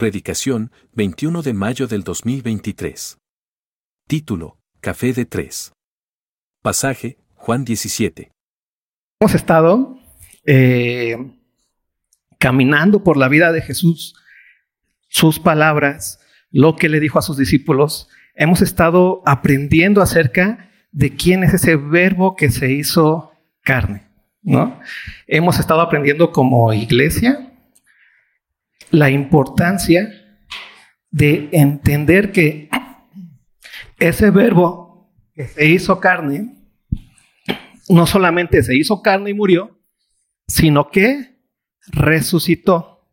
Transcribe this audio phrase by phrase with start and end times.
[0.00, 3.18] Predicación, 21 de mayo del 2023.
[4.08, 5.74] Título, Café de Tres.
[6.62, 8.30] Pasaje, Juan 17.
[9.20, 9.98] Hemos estado
[10.46, 11.18] eh,
[12.38, 14.14] caminando por la vida de Jesús,
[15.08, 16.18] sus palabras,
[16.50, 18.08] lo que le dijo a sus discípulos.
[18.34, 24.08] Hemos estado aprendiendo acerca de quién es ese verbo que se hizo carne,
[24.40, 24.80] ¿no?
[25.26, 27.49] Hemos estado aprendiendo como iglesia
[28.90, 30.08] la importancia
[31.10, 32.68] de entender que
[33.98, 36.56] ese verbo que se hizo carne,
[37.88, 39.78] no solamente se hizo carne y murió,
[40.46, 41.38] sino que
[41.88, 43.08] resucitó.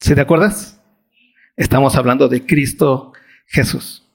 [0.00, 0.80] ¿Sí te acuerdas?
[1.56, 3.12] Estamos hablando de Cristo
[3.46, 4.06] Jesús.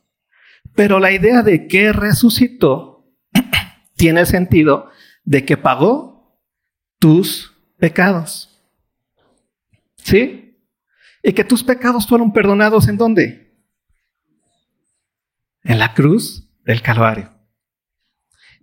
[0.76, 3.06] Pero la idea de que resucitó
[3.96, 4.90] tiene sentido
[5.24, 6.40] de que pagó
[7.00, 8.62] tus pecados.
[9.98, 10.51] ¿Sí?
[11.24, 13.54] Y que tus pecados fueron perdonados en dónde?
[15.64, 17.32] En la cruz del Calvario.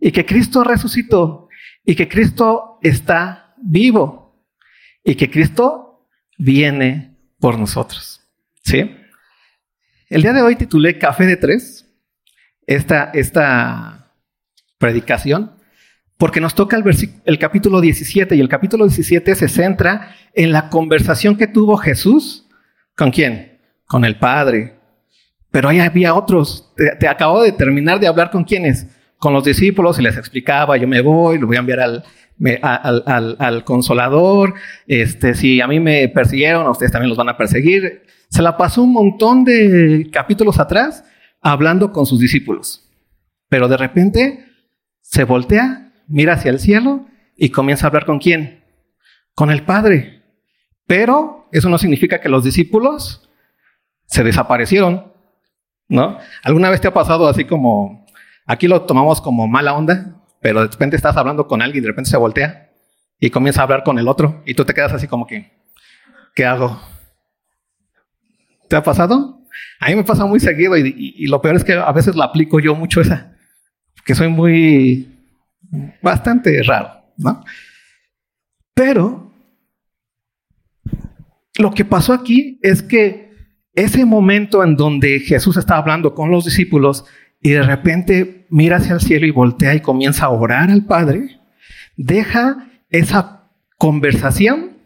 [0.00, 1.48] Y que Cristo resucitó
[1.84, 4.44] y que Cristo está vivo
[5.04, 8.20] y que Cristo viene por nosotros.
[8.62, 8.94] ¿Sí?
[10.08, 11.86] El día de hoy titulé Café de Tres,
[12.66, 14.12] esta, esta
[14.78, 15.54] predicación,
[16.16, 16.84] porque nos toca el,
[17.24, 22.47] el capítulo 17 y el capítulo 17 se centra en la conversación que tuvo Jesús
[22.98, 23.60] ¿Con quién?
[23.86, 24.74] Con el Padre.
[25.52, 26.74] Pero ahí había otros.
[26.76, 28.88] Te, acabo de terminar de hablar con quiénes.
[29.18, 32.04] Con los discípulos y les explicaba, yo me voy, lo voy a enviar al,
[32.60, 34.54] al, al, consolador.
[34.86, 38.02] Este, si a mí me persiguieron, a ustedes también los van a perseguir.
[38.30, 41.04] Se la pasó un montón de capítulos atrás
[41.40, 42.88] hablando con sus discípulos.
[43.48, 44.44] Pero de repente
[45.00, 48.64] se voltea, mira hacia el cielo y comienza a hablar con quién?
[49.34, 50.22] Con el Padre.
[50.86, 53.28] Pero eso no significa que los discípulos
[54.06, 55.12] se desaparecieron,
[55.88, 56.18] ¿no?
[56.42, 58.06] ¿Alguna vez te ha pasado así como,
[58.46, 61.88] aquí lo tomamos como mala onda, pero de repente estás hablando con alguien y de
[61.88, 62.70] repente se voltea
[63.20, 65.52] y comienza a hablar con el otro y tú te quedas así como que,
[66.34, 66.80] ¿qué hago?
[68.68, 69.40] ¿Te ha pasado?
[69.80, 72.26] A mí me pasa muy seguido y, y lo peor es que a veces la
[72.26, 73.36] aplico yo mucho esa,
[74.04, 75.18] que soy muy,
[76.02, 77.44] bastante raro, ¿no?
[78.74, 79.27] Pero
[81.58, 83.28] lo que pasó aquí es que
[83.74, 87.04] ese momento en donde Jesús estaba hablando con los discípulos
[87.40, 91.40] y de repente mira hacia el cielo y voltea y comienza a orar al Padre,
[91.96, 94.78] deja esa conversación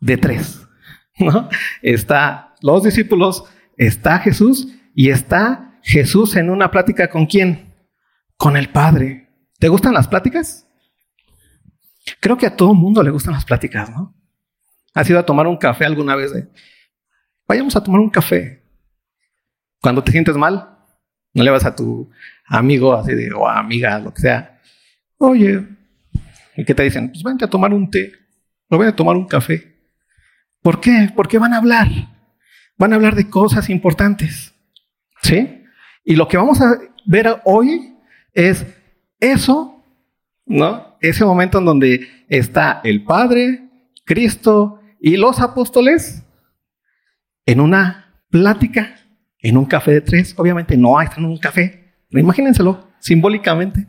[0.00, 0.66] de tres.
[1.18, 1.48] ¿no?
[1.82, 3.44] Está los discípulos,
[3.76, 7.74] está Jesús y está Jesús en una plática con quién?
[8.36, 9.28] Con el Padre.
[9.58, 10.66] ¿Te gustan las pláticas?
[12.20, 14.19] Creo que a todo mundo le gustan las pláticas, ¿no?
[14.94, 16.32] ¿Has ido a tomar un café alguna vez?
[17.46, 18.62] Vayamos a tomar un café.
[19.80, 20.78] Cuando te sientes mal,
[21.32, 22.10] no le vas a tu
[22.46, 24.60] amigo o amiga, lo que sea.
[25.18, 25.66] Oye,
[26.56, 27.10] ¿y qué te dicen?
[27.10, 28.12] Pues vente a tomar un té,
[28.68, 29.76] o ven a tomar un café.
[30.62, 31.10] ¿Por qué?
[31.14, 31.88] Porque van a hablar.
[32.76, 34.54] Van a hablar de cosas importantes.
[35.22, 35.64] ¿Sí?
[36.04, 37.94] Y lo que vamos a ver hoy
[38.32, 38.66] es
[39.18, 39.84] eso,
[40.46, 40.96] ¿no?
[41.00, 43.68] Ese momento en donde está el Padre,
[44.04, 46.22] Cristo, y los apóstoles
[47.46, 48.96] en una plática,
[49.38, 50.34] en un café de tres.
[50.36, 53.86] Obviamente no están en un café, imagínenselo simbólicamente.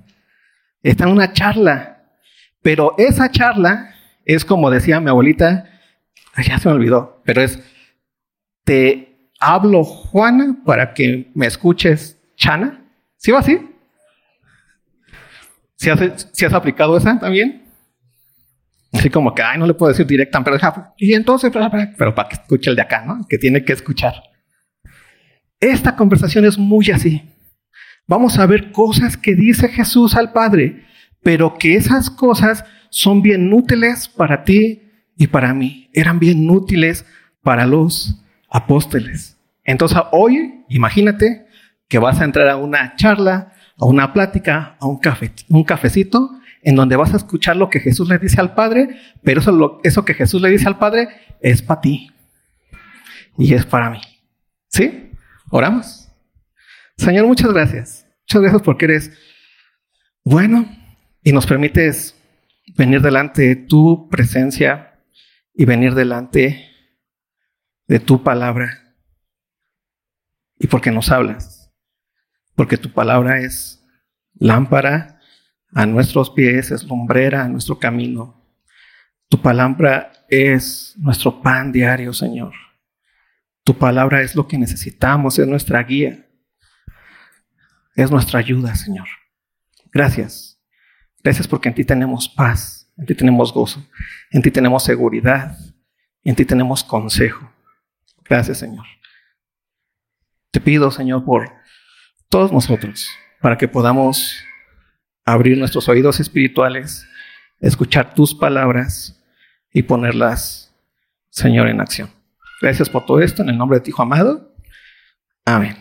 [0.82, 2.04] Están en una charla,
[2.62, 3.94] pero esa charla
[4.26, 5.70] es como decía mi abuelita,
[6.48, 7.60] ya se me olvidó, pero es,
[8.64, 12.86] te hablo Juana para que me escuches Chana.
[13.18, 13.60] ¿Sí va así?
[15.76, 17.71] ¿Si has, ¿Si has aplicado esa también?
[18.94, 20.58] Así como que, ay, no le puedo decir directa, pero
[20.98, 21.52] y entonces,
[21.98, 23.26] pero para que escuche el de acá, ¿no?
[23.30, 24.16] Que tiene que escuchar.
[25.60, 27.24] Esta conversación es muy así.
[28.08, 30.86] Vamos a ver cosas que dice Jesús al Padre,
[31.24, 34.82] pero que esas cosas son bien útiles para ti
[35.16, 35.90] y para mí.
[35.94, 37.06] Eran bien útiles
[37.42, 39.38] para los apóstoles.
[39.64, 41.46] Entonces hoy, imagínate
[41.88, 46.41] que vas a entrar a una charla, a una plática, a un, café, un cafecito
[46.64, 50.06] en donde vas a escuchar lo que Jesús le dice al Padre, pero eso, eso
[50.06, 51.10] que Jesús le dice al Padre
[51.42, 52.12] es para ti
[53.38, 54.02] y es para mí.
[54.68, 55.12] ¿Sí?
[55.50, 56.10] Oramos.
[56.98, 58.06] Señor, muchas gracias.
[58.24, 59.12] Muchas gracias porque eres
[60.24, 60.66] bueno
[61.24, 62.16] y nos permites
[62.78, 65.00] venir delante de tu presencia
[65.54, 66.70] y venir delante
[67.88, 68.96] de tu palabra.
[70.58, 71.72] Y porque nos hablas.
[72.56, 73.84] Porque tu palabra es
[74.36, 75.21] lámpara
[75.74, 78.42] a nuestros pies, es lumbrera a nuestro camino.
[79.30, 82.54] Tu palabra es nuestro pan diario, Señor.
[83.64, 86.28] Tu palabra es lo que necesitamos, es nuestra guía,
[87.96, 89.08] es nuestra ayuda, Señor.
[89.92, 90.60] Gracias.
[91.24, 93.86] Gracias porque en ti tenemos paz, en ti tenemos gozo,
[94.32, 95.56] en ti tenemos seguridad,
[96.24, 97.52] en ti tenemos consejo.
[98.26, 98.86] Gracias, Señor.
[100.52, 101.52] Te pido, Señor, por
[102.30, 103.10] todos nosotros,
[103.40, 104.44] para que podamos
[105.26, 107.08] abrir nuestros oídos espirituales,
[107.60, 109.22] escuchar tus palabras
[109.74, 110.74] y ponerlas,
[111.30, 112.10] Señor, en acción.
[112.62, 114.54] Gracias por todo esto, en el nombre de tu Hijo amado.
[115.46, 115.76] Amén.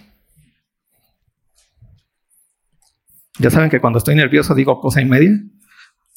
[3.39, 5.31] Ya saben que cuando estoy nervioso digo cosa y media,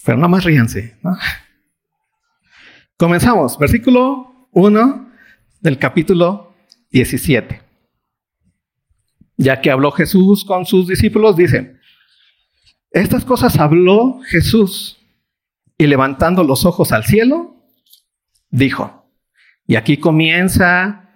[0.05, 0.97] pero no más ríanse.
[2.97, 5.11] Comenzamos, versículo 1
[5.61, 6.53] del capítulo
[6.91, 7.61] 17.
[9.37, 11.79] Ya que habló Jesús con sus discípulos, dice,
[12.93, 14.99] estas cosas habló Jesús
[15.77, 17.57] y levantando los ojos al cielo,
[18.49, 19.11] dijo,
[19.65, 21.09] y aquí comienza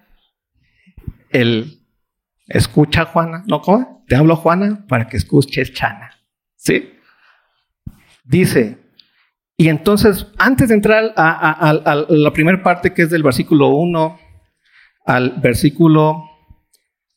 [1.30, 1.84] el,
[2.48, 3.62] escucha Juana, ¿no?
[3.62, 4.04] ¿Cómo?
[4.08, 6.12] Te hablo Juana para que escuches Chana,
[6.56, 6.94] ¿sí?
[8.24, 8.80] Dice,
[9.56, 14.20] y entonces, antes de entrar a, la primera parte que es del versículo 1
[15.06, 16.24] al versículo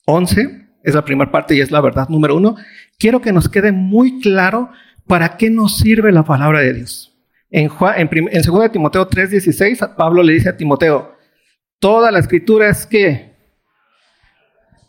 [0.06, 2.56] 11, es la primera parte y es la verdad número uno,
[2.98, 4.70] quiero que nos quede muy claro
[5.06, 7.14] para qué nos sirve la palabra de Dios.
[7.50, 11.16] En, Juan, en, en 2 Timoteo 3:16, Pablo le dice a Timoteo,
[11.78, 13.34] toda la escritura es que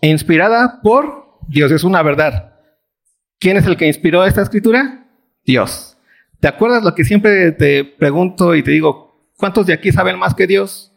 [0.02, 2.56] inspirada por Dios, es una verdad.
[3.40, 5.08] ¿Quién es el que inspiró esta escritura?
[5.44, 5.98] Dios.
[6.40, 10.34] ¿Te acuerdas lo que siempre te pregunto y te digo, ¿cuántos de aquí saben más
[10.34, 10.94] que Dios?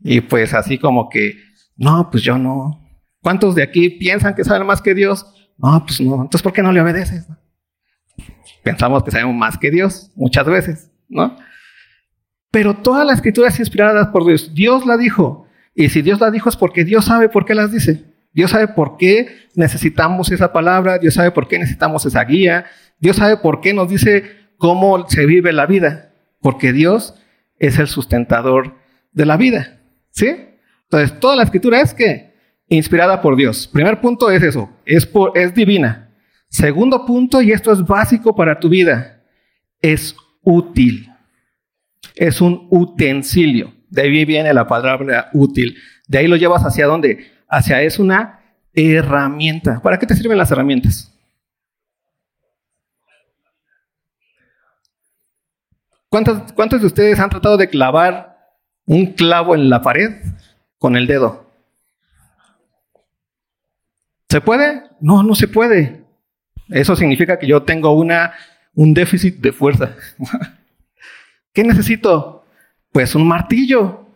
[0.00, 1.34] Y pues así como que,
[1.76, 2.87] no, pues yo no.
[3.22, 5.26] ¿Cuántos de aquí piensan que saben más que Dios?
[5.56, 6.14] No, pues no.
[6.14, 7.26] Entonces, ¿por qué no le obedeces?
[8.62, 11.36] Pensamos que sabemos más que Dios muchas veces, ¿no?
[12.50, 14.54] Pero toda la escritura es inspirada por Dios.
[14.54, 15.46] Dios la dijo.
[15.74, 18.04] Y si Dios la dijo es porque Dios sabe por qué las dice.
[18.32, 20.98] Dios sabe por qué necesitamos esa palabra.
[20.98, 22.66] Dios sabe por qué necesitamos esa guía.
[22.98, 24.24] Dios sabe por qué nos dice
[24.56, 26.12] cómo se vive la vida.
[26.40, 27.14] Porque Dios
[27.58, 28.76] es el sustentador
[29.12, 29.80] de la vida.
[30.10, 30.34] ¿Sí?
[30.84, 32.27] Entonces, toda la escritura es que
[32.68, 33.66] inspirada por Dios.
[33.66, 36.10] Primer punto es eso, es, es divina.
[36.48, 39.22] Segundo punto, y esto es básico para tu vida,
[39.80, 41.12] es útil.
[42.14, 43.72] Es un utensilio.
[43.90, 45.76] De ahí viene la palabra útil.
[46.06, 47.30] De ahí lo llevas hacia dónde?
[47.48, 48.40] Hacia es una
[48.72, 49.80] herramienta.
[49.80, 51.14] ¿Para qué te sirven las herramientas?
[56.08, 58.38] ¿Cuántos, ¿Cuántos de ustedes han tratado de clavar
[58.86, 60.22] un clavo en la pared
[60.78, 61.47] con el dedo?
[64.28, 64.82] ¿Se puede?
[65.00, 66.04] No, no se puede.
[66.68, 68.34] Eso significa que yo tengo una,
[68.74, 69.96] un déficit de fuerza.
[71.52, 72.44] ¿Qué necesito?
[72.92, 74.06] Pues un martillo.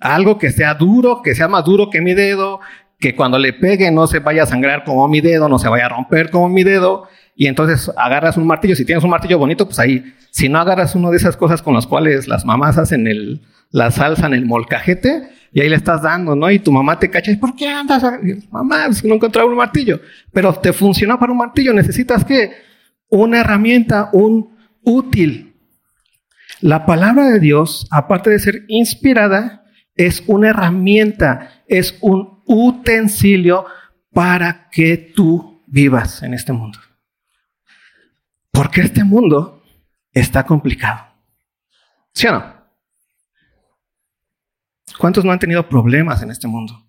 [0.00, 2.60] Algo que sea duro, que sea más duro que mi dedo,
[2.98, 5.86] que cuando le pegue no se vaya a sangrar como mi dedo, no se vaya
[5.86, 7.08] a romper como mi dedo.
[7.36, 8.76] Y entonces agarras un martillo.
[8.76, 10.14] Si tienes un martillo bonito, pues ahí.
[10.30, 13.90] Si no agarras una de esas cosas con las cuales las mamás hacen el, la
[13.90, 16.50] salsa en el molcajete, y ahí le estás dando, ¿no?
[16.50, 18.02] Y tu mamá te cacha, ¿y por qué andas?
[18.50, 20.00] Mamá, es que no encontraba un martillo.
[20.32, 22.50] Pero te funcionó para un martillo, necesitas qué?
[23.08, 25.54] Una herramienta, un útil.
[26.60, 29.64] La palabra de Dios, aparte de ser inspirada,
[29.94, 33.64] es una herramienta, es un utensilio
[34.12, 36.80] para que tú vivas en este mundo.
[38.54, 39.64] Porque este mundo
[40.12, 41.12] está complicado.
[42.12, 42.54] ¿Sí o no?
[44.96, 46.86] ¿Cuántos no han tenido problemas en este mundo?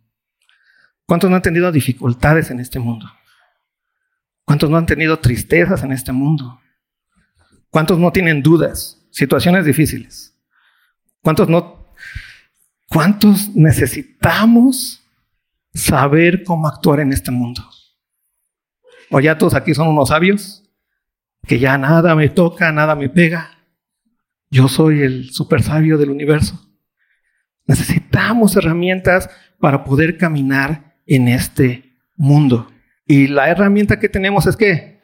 [1.08, 3.12] ¿Cuántos no han tenido dificultades en este mundo?
[4.46, 6.62] ¿Cuántos no han tenido tristezas en este mundo?
[7.72, 10.40] ¿Cuántos no tienen dudas, situaciones difíciles?
[11.24, 11.96] ¿Cuántos no?
[12.88, 15.04] ¿Cuántos necesitamos
[15.74, 17.68] saber cómo actuar en este mundo?
[19.10, 20.65] ¿O ya todos aquí son unos sabios?
[21.48, 23.52] Que ya nada me toca, nada me pega.
[24.50, 26.60] Yo soy el super sabio del universo.
[27.66, 32.72] Necesitamos herramientas para poder caminar en este mundo.
[33.06, 35.02] Y la herramienta que tenemos es que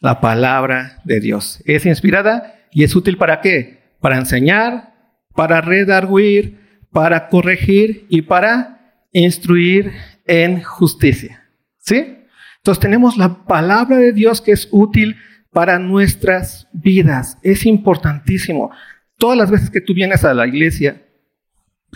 [0.00, 3.94] la palabra de Dios es inspirada y es útil para qué?
[4.00, 4.94] Para enseñar,
[5.34, 9.92] para redarguir, para corregir y para instruir
[10.26, 11.48] en justicia.
[11.78, 12.18] ¿Sí?
[12.58, 15.31] Entonces tenemos la palabra de Dios que es útil para
[15.78, 17.38] nuestras vidas.
[17.42, 18.70] Es importantísimo.
[19.18, 21.02] Todas las veces que tú vienes a la iglesia,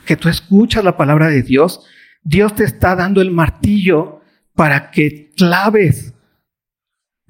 [0.04, 1.84] que tú escuchas la palabra de Dios,
[2.22, 4.20] Dios te está dando el martillo
[4.54, 6.14] para que claves.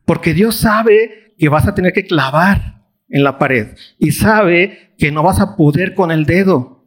[0.05, 5.13] Porque Dios sabe que vas a tener que clavar en la pared y sabe que
[5.13, 6.85] no vas a poder con el dedo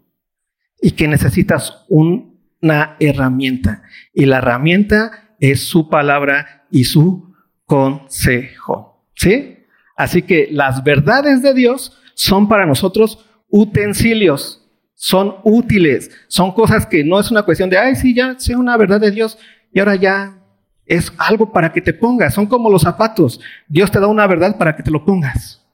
[0.82, 2.30] y que necesitas un
[2.62, 3.84] una herramienta.
[4.14, 7.34] Y la herramienta es su palabra y su
[7.66, 8.89] consejo.
[9.20, 9.66] ¿Sí?
[9.98, 17.04] Así que las verdades de Dios son para nosotros utensilios, son útiles, son cosas que
[17.04, 19.38] no es una cuestión de, ay, sí, ya sé una verdad de Dios
[19.74, 20.38] y ahora ya
[20.86, 23.42] es algo para que te pongas, son como los zapatos.
[23.68, 25.68] Dios te da una verdad para que te lo pongas,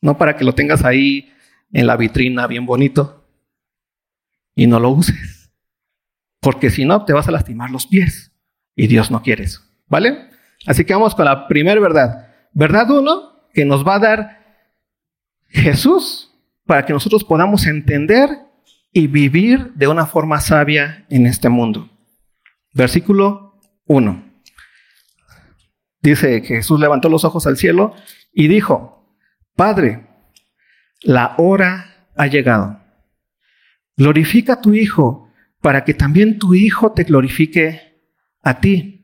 [0.00, 1.32] no para que lo tengas ahí
[1.72, 3.28] en la vitrina bien bonito
[4.56, 5.52] y no lo uses.
[6.40, 8.32] Porque si no, te vas a lastimar los pies
[8.74, 9.62] y Dios no quiere eso.
[9.86, 10.30] ¿Vale?
[10.66, 12.27] Así que vamos con la primera verdad.
[12.52, 14.38] Verdad uno, que nos va a dar
[15.48, 16.32] Jesús
[16.66, 18.30] para que nosotros podamos entender
[18.92, 21.90] y vivir de una forma sabia en este mundo.
[22.72, 24.24] Versículo 1.
[26.00, 27.94] Dice que Jesús levantó los ojos al cielo
[28.32, 29.16] y dijo,
[29.56, 30.06] Padre,
[31.02, 32.80] la hora ha llegado.
[33.96, 35.28] Glorifica a tu Hijo
[35.60, 38.00] para que también tu Hijo te glorifique
[38.42, 38.97] a ti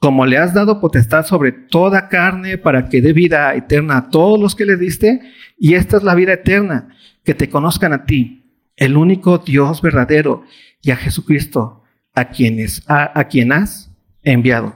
[0.00, 4.40] como le has dado potestad sobre toda carne para que dé vida eterna a todos
[4.40, 5.20] los que le diste,
[5.58, 10.44] y esta es la vida eterna, que te conozcan a ti, el único Dios verdadero,
[10.80, 11.82] y a Jesucristo,
[12.14, 14.74] a, quienes, a, quien has enviado.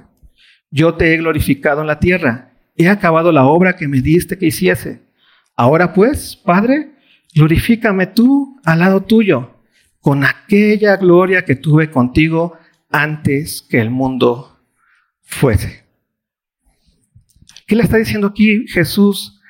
[0.71, 4.47] Yo te he glorificado en la tierra, he acabado la obra que me diste que
[4.47, 5.01] hiciese.
[5.57, 6.91] Ahora pues, Padre,
[7.35, 9.55] glorifícame tú al lado tuyo,
[10.01, 12.59] con aquella gloria que tuve contigo
[12.91, 14.54] antes que el mundo
[15.25, 15.85] fuese.
[17.67, 19.41] ¿Qué le está diciendo aquí Jesús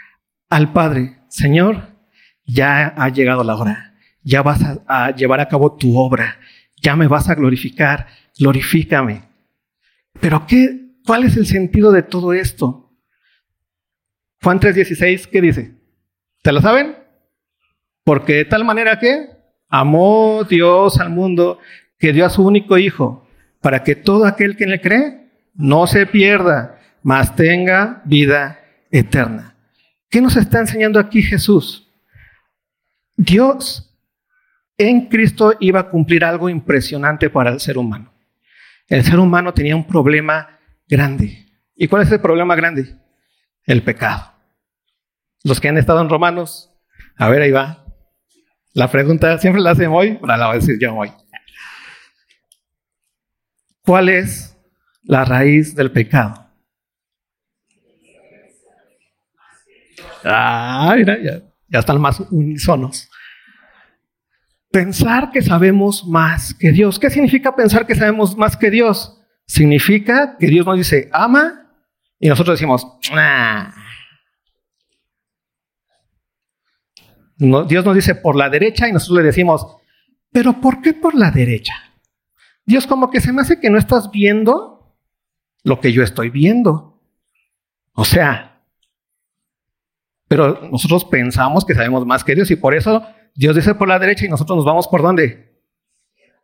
[0.49, 1.19] al Padre?
[1.29, 1.89] Señor,
[2.47, 6.39] ya ha llegado la hora, ya vas a, llevar a cabo tu obra,
[6.81, 8.07] ya me vas a glorificar,
[8.39, 9.25] glorifícame.
[10.21, 12.93] Pero ¿qué, ¿cuál es el sentido de todo esto?
[14.43, 15.75] Juan 3:16, ¿qué dice?
[16.43, 16.97] ¿Te lo saben?
[18.05, 19.31] Porque de tal manera que
[19.69, 21.59] amó Dios al mundo
[21.99, 23.27] que dio a su único Hijo,
[23.61, 25.24] para que todo aquel que le cree
[25.55, 29.57] no se pierda, mas tenga vida eterna.
[30.11, 31.89] ¿Qué nos está enseñando aquí Jesús?
[33.17, 33.95] Dios
[34.77, 38.13] en Cristo iba a cumplir algo impresionante para el ser humano.
[38.89, 41.47] El ser humano tenía un problema grande.
[41.77, 42.97] ¿Y cuál es el problema grande?
[43.65, 44.33] El pecado.
[45.43, 46.71] Los que han estado en Romanos,
[47.17, 47.85] a ver, ahí va.
[48.73, 51.13] La pregunta siempre la hacen hoy, ahora la voy a decir yo hoy.
[53.83, 54.54] ¿Cuál es
[55.05, 56.47] la raíz del pecado.
[60.25, 63.11] Ah, mira, ya, ya están más unisonos.
[64.71, 66.99] Pensar que sabemos más que Dios.
[66.99, 69.21] ¿Qué significa pensar que sabemos más que Dios?
[69.47, 71.65] Significa que Dios nos dice, ama,
[72.19, 72.87] y nosotros decimos,
[77.39, 79.67] no, Dios nos dice por la derecha y nosotros le decimos,
[80.33, 81.75] pero ¿por qué por la derecha?
[82.65, 84.74] Dios como que se me hace que no estás viendo
[85.65, 87.01] lo que yo estoy viendo.
[87.95, 88.63] O sea,
[90.29, 93.03] pero nosotros pensamos que sabemos más que Dios y por eso
[93.35, 95.61] Dios dice por la derecha y nosotros nos vamos por dónde?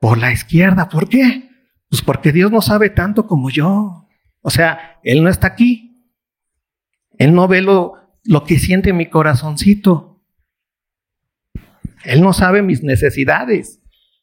[0.01, 0.89] Por la izquierda.
[0.89, 1.51] ¿Por qué?
[1.89, 4.09] Pues porque Dios no sabe tanto como yo.
[4.43, 5.87] O sea, Él no está aquí.
[7.19, 10.23] Él no ve lo, lo que siente mi corazoncito.
[12.05, 13.83] Él no sabe mis necesidades.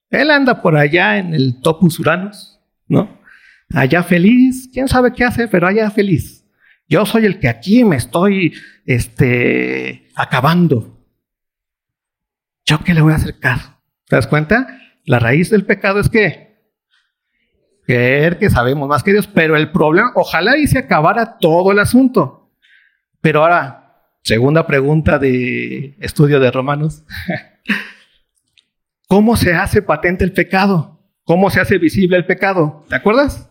[0.09, 3.19] Él anda por allá en el topus uranus, ¿no?
[3.73, 6.45] Allá feliz, quién sabe qué hace, pero allá feliz.
[6.87, 8.53] Yo soy el que aquí me estoy
[8.85, 10.97] este, acabando.
[12.65, 13.77] ¿Yo qué le voy a hacer caso?
[14.07, 14.67] ¿Te das cuenta?
[15.05, 16.47] La raíz del pecado es que
[17.85, 21.79] creer que sabemos más que Dios, pero el problema, ojalá y se acabara todo el
[21.79, 22.51] asunto.
[23.21, 27.03] Pero ahora, segunda pregunta de estudio de Romanos.
[29.07, 30.99] ¿Cómo se hace patente el pecado?
[31.23, 32.85] ¿Cómo se hace visible el pecado?
[32.89, 33.49] ¿Te acuerdas?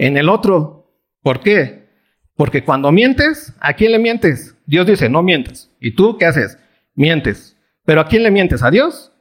[0.00, 0.90] En el otro.
[1.22, 1.90] ¿Por qué?
[2.34, 4.56] Porque cuando mientes, ¿a quién le mientes?
[4.64, 5.70] Dios dice, no mientes.
[5.78, 6.58] ¿Y tú qué haces?
[6.94, 7.58] Mientes.
[7.84, 8.62] ¿Pero a quién le mientes?
[8.62, 9.12] ¿A Dios?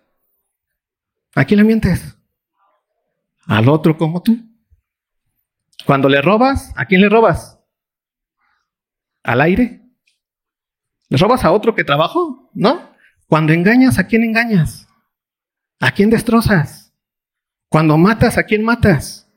[1.36, 2.18] ¿A quién le mientes?
[3.46, 4.38] Al otro como tú.
[5.86, 7.60] Cuando le robas, ¿a quién le robas?
[9.22, 9.82] ¿Al aire?
[11.10, 12.50] ¿Le robas a otro que trabajó?
[12.54, 12.96] ¿No?
[13.28, 14.88] Cuando engañas, ¿a quién engañas?
[15.82, 16.94] ¿A quién destrozas?
[17.68, 19.29] Cuando matas, ¿a quién matas?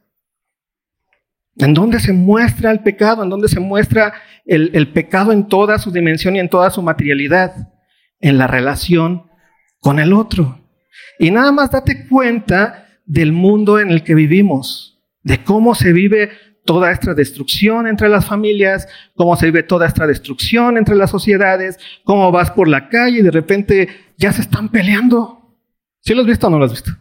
[1.57, 3.23] ¿En dónde se muestra el pecado?
[3.23, 7.73] ¿En dónde se muestra el, pecado en toda su dimensión y en toda su materialidad?
[8.21, 9.31] En la relación
[9.81, 10.61] con el otro.
[11.19, 16.31] Y nada más date cuenta del mundo en el que vivimos, de cómo se vive
[16.65, 21.79] toda esta destrucción entre las familias, cómo se vive toda esta destrucción entre las sociedades,
[22.05, 25.57] cómo vas por la calle y de repente ya se están peleando.
[26.01, 26.93] ¿Sí lo has visto o no lo has visto?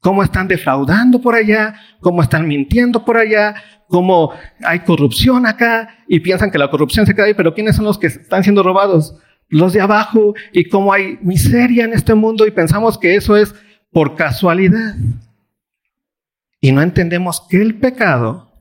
[0.00, 3.54] Cómo están defraudando por allá, cómo están mintiendo por allá,
[3.88, 7.84] cómo hay corrupción acá y piensan que la corrupción se queda ahí, pero ¿quiénes son
[7.84, 9.16] los que están siendo robados?
[9.48, 13.54] Los de abajo y cómo hay miseria en este mundo y pensamos que eso es
[13.90, 14.94] por casualidad.
[16.60, 18.52] Y no entendemos que el pecado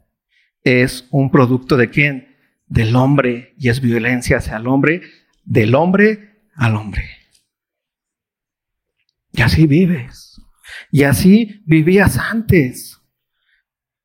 [0.64, 2.36] es un producto de quién?
[2.68, 5.02] Del hombre y es violencia hacia el hombre,
[5.44, 7.06] del hombre al hombre.
[9.32, 10.29] Y así vives.
[10.92, 13.00] Y así vivías antes.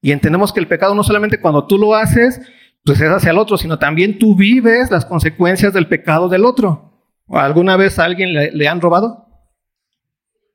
[0.01, 2.41] Y entendemos que el pecado no solamente cuando tú lo haces,
[2.85, 7.09] pues es hacia el otro, sino también tú vives las consecuencias del pecado del otro.
[7.29, 9.27] ¿Alguna vez a alguien le, han robado?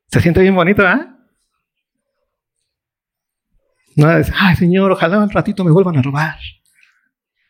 [0.08, 1.08] Se siente bien bonito, ¿eh?
[3.96, 6.38] No es, ay Señor, ojalá un ratito me vuelvan a robar.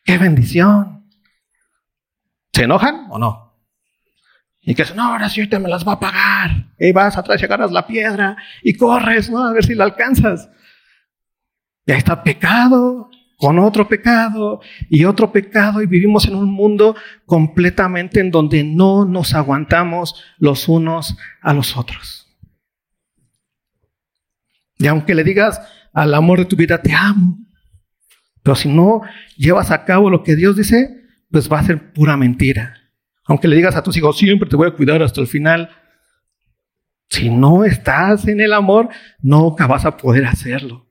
[0.03, 1.05] ¡Qué bendición!
[2.53, 3.48] ¿Se enojan o no?
[4.61, 6.65] Y que no, ahora sí te me las va a pagar.
[6.79, 9.43] Y vas atrás y agarras la piedra y corres, ¿no?
[9.43, 10.49] A ver si la alcanzas.
[11.85, 16.95] Y ahí está pecado, con otro pecado y otro pecado y vivimos en un mundo
[17.25, 22.27] completamente en donde no nos aguantamos los unos a los otros.
[24.77, 25.61] Y aunque le digas
[25.93, 27.37] al amor de tu vida, te amo,
[28.43, 29.03] pero si no
[29.37, 32.78] llevas a cabo lo que Dios dice, pues va a ser pura mentira.
[33.29, 35.69] Aunque le digas a tus hijos, siempre te voy a cuidar hasta el final.
[37.09, 38.89] Si no estás en el amor,
[39.21, 40.87] nunca vas a poder hacerlo.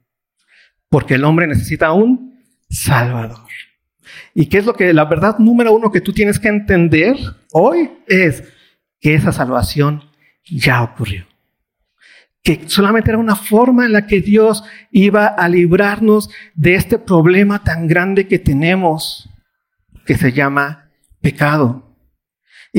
[0.89, 2.39] Porque el hombre necesita un
[2.71, 3.49] Salvador.
[4.35, 7.17] ¿Y qué es lo que la verdad número uno que tú tienes que entender
[7.51, 8.45] hoy es
[9.01, 10.05] que esa salvación
[10.45, 11.27] ya ocurrió?
[12.45, 17.65] Que solamente era una forma en la que Dios iba a librarnos de este problema
[17.65, 19.29] tan grande que tenemos,
[20.07, 20.89] que se llama
[21.21, 21.88] pecado.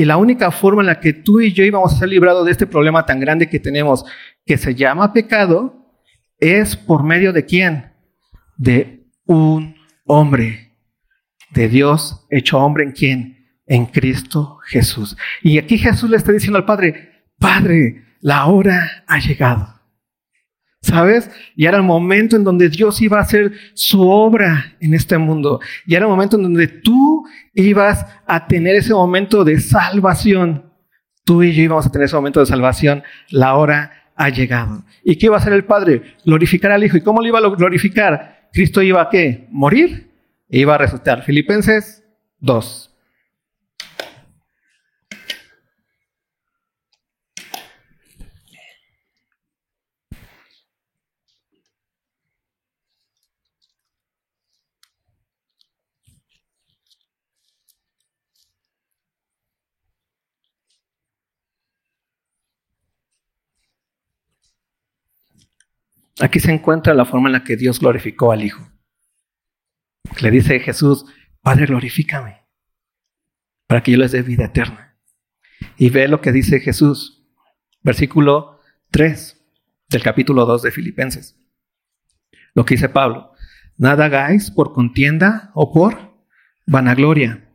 [0.00, 2.52] Y la única forma en la que tú y yo íbamos a ser librados de
[2.52, 4.02] este problema tan grande que tenemos,
[4.46, 5.92] que se llama pecado,
[6.38, 7.92] es por medio de quién?
[8.56, 9.74] De un
[10.06, 10.72] hombre,
[11.50, 13.46] de Dios hecho hombre en quién?
[13.66, 15.18] En Cristo Jesús.
[15.42, 19.79] Y aquí Jesús le está diciendo al Padre, Padre, la hora ha llegado.
[20.82, 21.30] ¿Sabes?
[21.56, 25.60] Y era el momento en donde Dios iba a hacer su obra en este mundo.
[25.86, 30.72] Y era el momento en donde tú ibas a tener ese momento de salvación.
[31.24, 33.02] Tú y yo íbamos a tener ese momento de salvación.
[33.28, 34.82] La hora ha llegado.
[35.04, 36.14] ¿Y qué iba a hacer el Padre?
[36.24, 36.96] Glorificar al Hijo.
[36.96, 38.48] ¿Y cómo lo iba a glorificar?
[38.52, 39.46] Cristo iba a qué?
[39.50, 40.10] Morir
[40.48, 41.22] e iba a resucitar.
[41.22, 42.02] Filipenses
[42.40, 42.89] 2.
[66.20, 68.70] Aquí se encuentra la forma en la que Dios glorificó al Hijo.
[70.20, 71.06] Le dice Jesús,
[71.40, 72.46] Padre, glorifícame
[73.66, 74.98] para que yo les dé vida eterna.
[75.78, 77.24] Y ve lo que dice Jesús,
[77.82, 79.40] versículo 3
[79.88, 81.36] del capítulo 2 de Filipenses.
[82.52, 83.32] Lo que dice Pablo,
[83.78, 86.16] nada hagáis por contienda o por
[86.66, 87.48] vanagloria.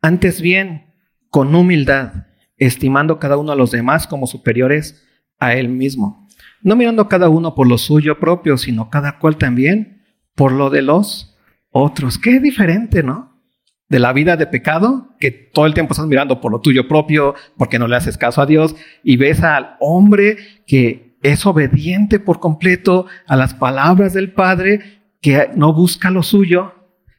[0.00, 0.94] Antes bien,
[1.30, 5.06] con humildad, estimando cada uno a los demás como superiores
[5.38, 6.27] a él mismo
[6.62, 10.02] no mirando cada uno por lo suyo propio, sino cada cual también
[10.34, 11.36] por lo de los
[11.70, 12.18] otros.
[12.18, 13.42] Qué diferente, ¿no?
[13.88, 17.34] De la vida de pecado, que todo el tiempo estás mirando por lo tuyo propio,
[17.56, 22.38] porque no le haces caso a Dios, y ves al hombre que es obediente por
[22.38, 26.74] completo a las palabras del Padre, que no busca lo suyo,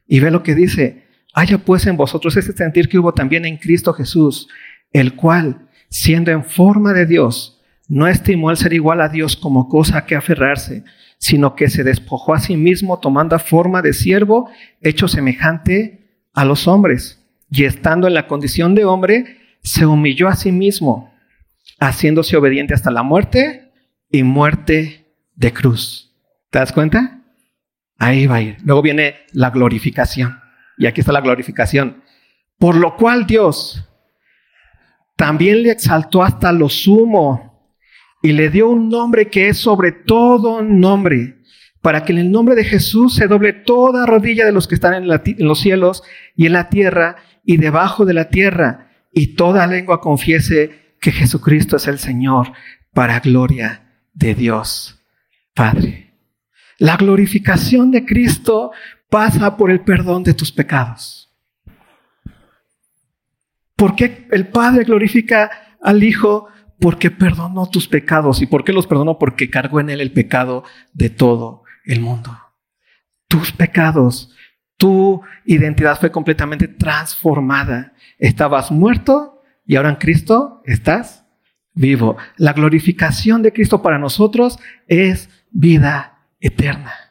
[0.07, 3.57] y ve lo que dice, haya pues en vosotros ese sentir que hubo también en
[3.57, 4.47] Cristo Jesús,
[4.91, 7.58] el cual, siendo en forma de Dios,
[7.89, 10.83] no estimó el ser igual a Dios como cosa que aferrarse,
[11.17, 14.49] sino que se despojó a sí mismo tomando forma de siervo,
[14.79, 17.25] hecho semejante a los hombres.
[17.49, 21.11] Y estando en la condición de hombre, se humilló a sí mismo,
[21.79, 23.71] haciéndose obediente hasta la muerte
[24.11, 26.15] y muerte de cruz.
[26.51, 27.23] ¿Te das cuenta?
[27.97, 28.57] Ahí va a ir.
[28.63, 30.39] Luego viene la glorificación.
[30.77, 32.03] Y aquí está la glorificación.
[32.59, 33.83] Por lo cual Dios
[35.15, 37.48] también le exaltó hasta lo sumo
[38.21, 41.37] y le dio un nombre que es sobre todo nombre,
[41.81, 44.93] para que en el nombre de Jesús se doble toda rodilla de los que están
[44.93, 46.03] en, los cielos
[46.35, 51.77] y en la tierra y debajo de la tierra, y toda lengua confiese que Jesucristo
[51.77, 52.51] es el Señor,
[52.93, 54.99] para gloria de Dios
[55.53, 56.13] Padre.
[56.77, 58.71] La glorificación de Cristo
[59.09, 61.29] pasa por el perdón de tus pecados.
[63.75, 66.47] ¿Por qué el Padre glorifica al Hijo?
[66.79, 68.41] Porque perdonó tus pecados.
[68.41, 69.19] ¿Y por qué los perdonó?
[69.19, 70.63] Porque cargó en él el pecado
[70.93, 72.37] de todo el mundo.
[73.27, 74.33] Tus pecados,
[74.77, 77.93] tu identidad fue completamente transformada.
[78.17, 81.25] Estabas muerto y ahora en Cristo estás
[81.73, 82.17] vivo.
[82.37, 87.08] La glorificación de Cristo para nosotros es vida eterna.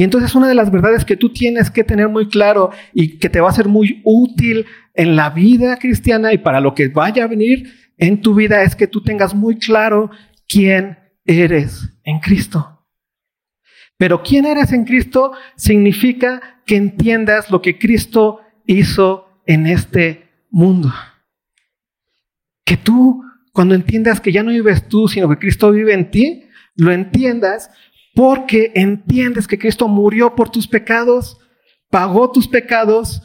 [0.00, 3.28] Y entonces una de las verdades que tú tienes que tener muy claro y que
[3.28, 7.24] te va a ser muy útil en la vida cristiana y para lo que vaya
[7.24, 10.10] a venir en tu vida es que tú tengas muy claro
[10.48, 12.86] quién eres en Cristo.
[13.98, 20.90] Pero quién eres en Cristo significa que entiendas lo que Cristo hizo en este mundo.
[22.64, 26.46] Que tú, cuando entiendas que ya no vives tú, sino que Cristo vive en ti,
[26.74, 27.70] lo entiendas
[28.14, 31.38] porque entiendes que Cristo murió por tus pecados,
[31.90, 33.22] pagó tus pecados,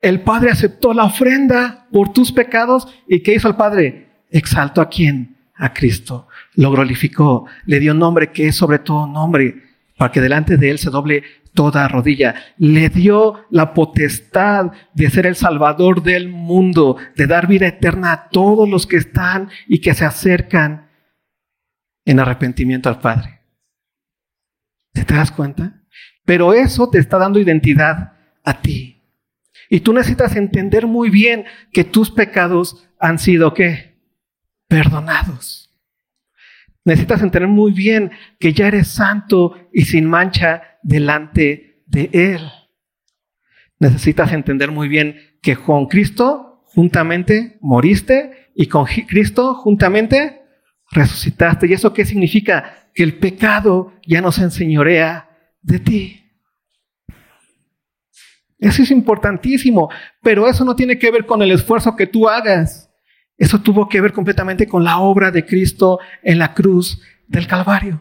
[0.00, 4.08] el Padre aceptó la ofrenda por tus pecados y ¿qué hizo el Padre?
[4.30, 5.36] Exaltó a quién?
[5.54, 6.28] A Cristo.
[6.54, 9.62] Lo glorificó, le dio nombre que es sobre todo nombre,
[9.96, 11.22] para que delante de él se doble
[11.54, 12.34] toda rodilla.
[12.58, 18.28] Le dio la potestad de ser el Salvador del mundo, de dar vida eterna a
[18.28, 20.90] todos los que están y que se acercan
[22.04, 23.43] en arrepentimiento al Padre.
[24.94, 25.82] ¿Te das cuenta?
[26.24, 29.02] Pero eso te está dando identidad a ti.
[29.68, 33.98] Y tú necesitas entender muy bien que tus pecados han sido qué?
[34.68, 35.70] Perdonados.
[36.84, 42.40] Necesitas entender muy bien que ya eres santo y sin mancha delante de Él.
[43.78, 50.42] Necesitas entender muy bien que con Cristo juntamente moriste y con Cristo juntamente
[50.90, 51.66] resucitaste.
[51.66, 52.83] ¿Y eso qué significa?
[52.94, 55.28] Que el pecado ya no se enseñorea
[55.60, 56.20] de ti.
[58.58, 59.90] Eso es importantísimo,
[60.22, 62.90] pero eso no tiene que ver con el esfuerzo que tú hagas.
[63.36, 68.00] Eso tuvo que ver completamente con la obra de Cristo en la cruz del Calvario.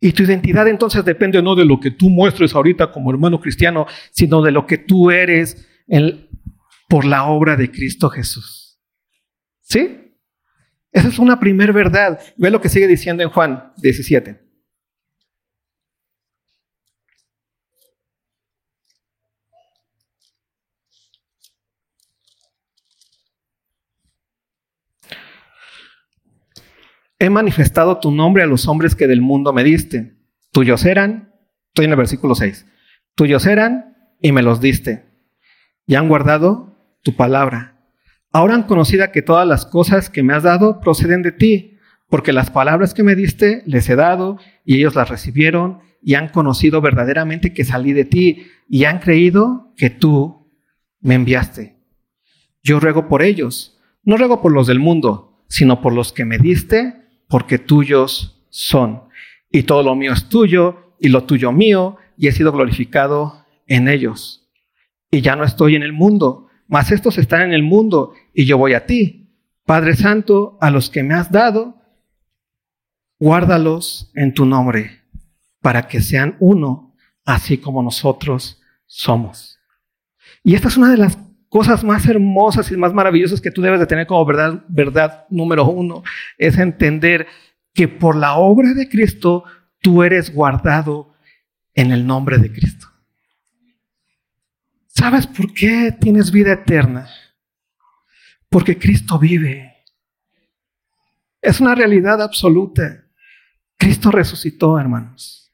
[0.00, 3.86] Y tu identidad entonces depende no de lo que tú muestres ahorita como hermano cristiano,
[4.12, 5.68] sino de lo que tú eres
[6.88, 8.80] por la obra de Cristo Jesús.
[9.60, 10.09] ¿Sí?
[10.92, 12.20] Esa es una primer verdad.
[12.36, 14.50] Ve lo que sigue diciendo en Juan 17.
[27.22, 30.16] He manifestado tu nombre a los hombres que del mundo me diste.
[30.52, 31.34] Tuyos eran,
[31.68, 32.66] estoy en el versículo 6,
[33.14, 35.04] tuyos eran y me los diste.
[35.86, 37.79] Y han guardado tu palabra.
[38.32, 42.32] Ahora han conocido que todas las cosas que me has dado proceden de ti, porque
[42.32, 46.80] las palabras que me diste les he dado y ellos las recibieron y han conocido
[46.80, 50.48] verdaderamente que salí de ti y han creído que tú
[51.00, 51.76] me enviaste.
[52.62, 56.38] Yo ruego por ellos, no ruego por los del mundo, sino por los que me
[56.38, 56.94] diste,
[57.28, 59.02] porque tuyos son.
[59.50, 63.88] Y todo lo mío es tuyo y lo tuyo mío, y he sido glorificado en
[63.88, 64.48] ellos.
[65.10, 68.56] Y ya no estoy en el mundo, mas estos están en el mundo y yo
[68.56, 69.28] voy a ti.
[69.66, 71.82] Padre Santo, a los que me has dado,
[73.18, 75.02] guárdalos en tu nombre,
[75.60, 79.58] para que sean uno, así como nosotros somos.
[80.44, 83.80] Y esta es una de las cosas más hermosas y más maravillosas que tú debes
[83.80, 86.04] de tener como verdad, verdad número uno,
[86.38, 87.26] es entender
[87.74, 89.42] que por la obra de Cristo
[89.80, 91.14] tú eres guardado
[91.74, 92.89] en el nombre de Cristo.
[94.94, 97.08] ¿Sabes por qué tienes vida eterna?
[98.48, 99.72] Porque Cristo vive.
[101.40, 103.04] Es una realidad absoluta.
[103.78, 105.52] Cristo resucitó, hermanos.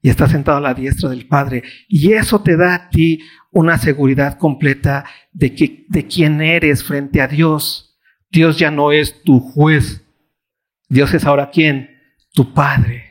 [0.00, 1.62] Y está sentado a la diestra del Padre.
[1.88, 7.20] Y eso te da a ti una seguridad completa de, que, de quién eres frente
[7.20, 7.98] a Dios.
[8.30, 10.06] Dios ya no es tu juez.
[10.88, 11.90] Dios es ahora quién?
[12.32, 13.09] Tu Padre.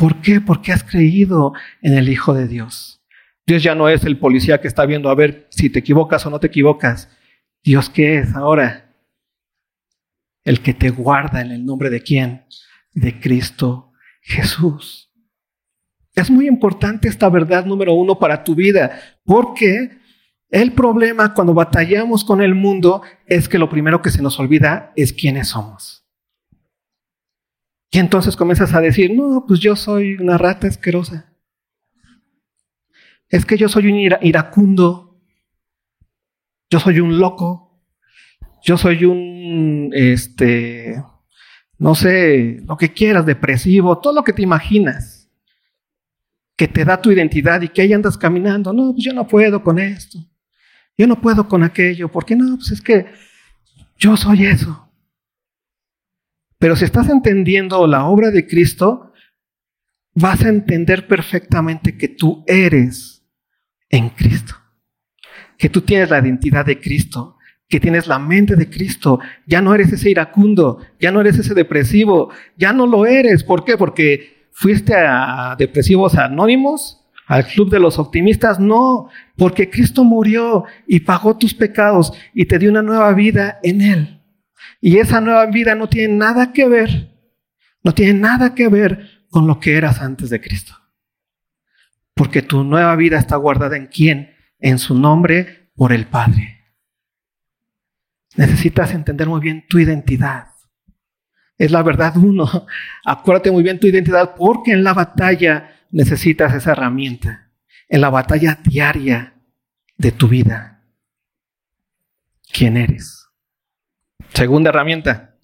[0.00, 0.40] ¿Por qué?
[0.40, 3.02] Porque has creído en el Hijo de Dios.
[3.46, 6.30] Dios ya no es el policía que está viendo a ver si te equivocas o
[6.30, 7.10] no te equivocas.
[7.62, 8.94] Dios qué es ahora?
[10.42, 12.46] El que te guarda en el nombre de quién?
[12.94, 15.12] De Cristo Jesús.
[16.14, 19.98] Es muy importante esta verdad número uno para tu vida, porque
[20.48, 24.94] el problema cuando batallamos con el mundo es que lo primero que se nos olvida
[24.96, 25.99] es quiénes somos.
[27.90, 31.32] Y entonces comienzas a decir, no, pues yo soy una rata asquerosa.
[33.28, 35.20] Es que yo soy un iracundo.
[36.70, 37.82] Yo soy un loco.
[38.62, 41.02] Yo soy un, este,
[41.78, 45.28] no sé, lo que quieras, depresivo, todo lo que te imaginas.
[46.56, 48.72] Que te da tu identidad y que ahí andas caminando.
[48.72, 50.18] No, pues yo no puedo con esto.
[50.96, 52.08] Yo no puedo con aquello.
[52.08, 52.56] ¿Por qué no?
[52.56, 53.06] Pues es que
[53.96, 54.89] yo soy eso.
[56.60, 59.12] Pero si estás entendiendo la obra de Cristo,
[60.14, 63.24] vas a entender perfectamente que tú eres
[63.88, 64.54] en Cristo.
[65.56, 69.20] Que tú tienes la identidad de Cristo, que tienes la mente de Cristo.
[69.46, 73.42] Ya no eres ese iracundo, ya no eres ese depresivo, ya no lo eres.
[73.42, 73.78] ¿Por qué?
[73.78, 78.60] Porque fuiste a depresivos anónimos, al club de los optimistas.
[78.60, 83.80] No, porque Cristo murió y pagó tus pecados y te dio una nueva vida en
[83.80, 84.19] Él.
[84.80, 87.10] Y esa nueva vida no tiene nada que ver,
[87.82, 90.74] no tiene nada que ver con lo que eras antes de Cristo.
[92.14, 94.34] Porque tu nueva vida está guardada en quién?
[94.58, 96.60] En su nombre por el Padre.
[98.36, 100.48] Necesitas entender muy bien tu identidad.
[101.58, 102.66] Es la verdad uno.
[103.04, 107.50] Acuérdate muy bien tu identidad porque en la batalla necesitas esa herramienta.
[107.88, 109.34] En la batalla diaria
[109.98, 110.84] de tu vida.
[112.52, 113.19] ¿Quién eres?
[114.34, 115.36] Segunda herramienta,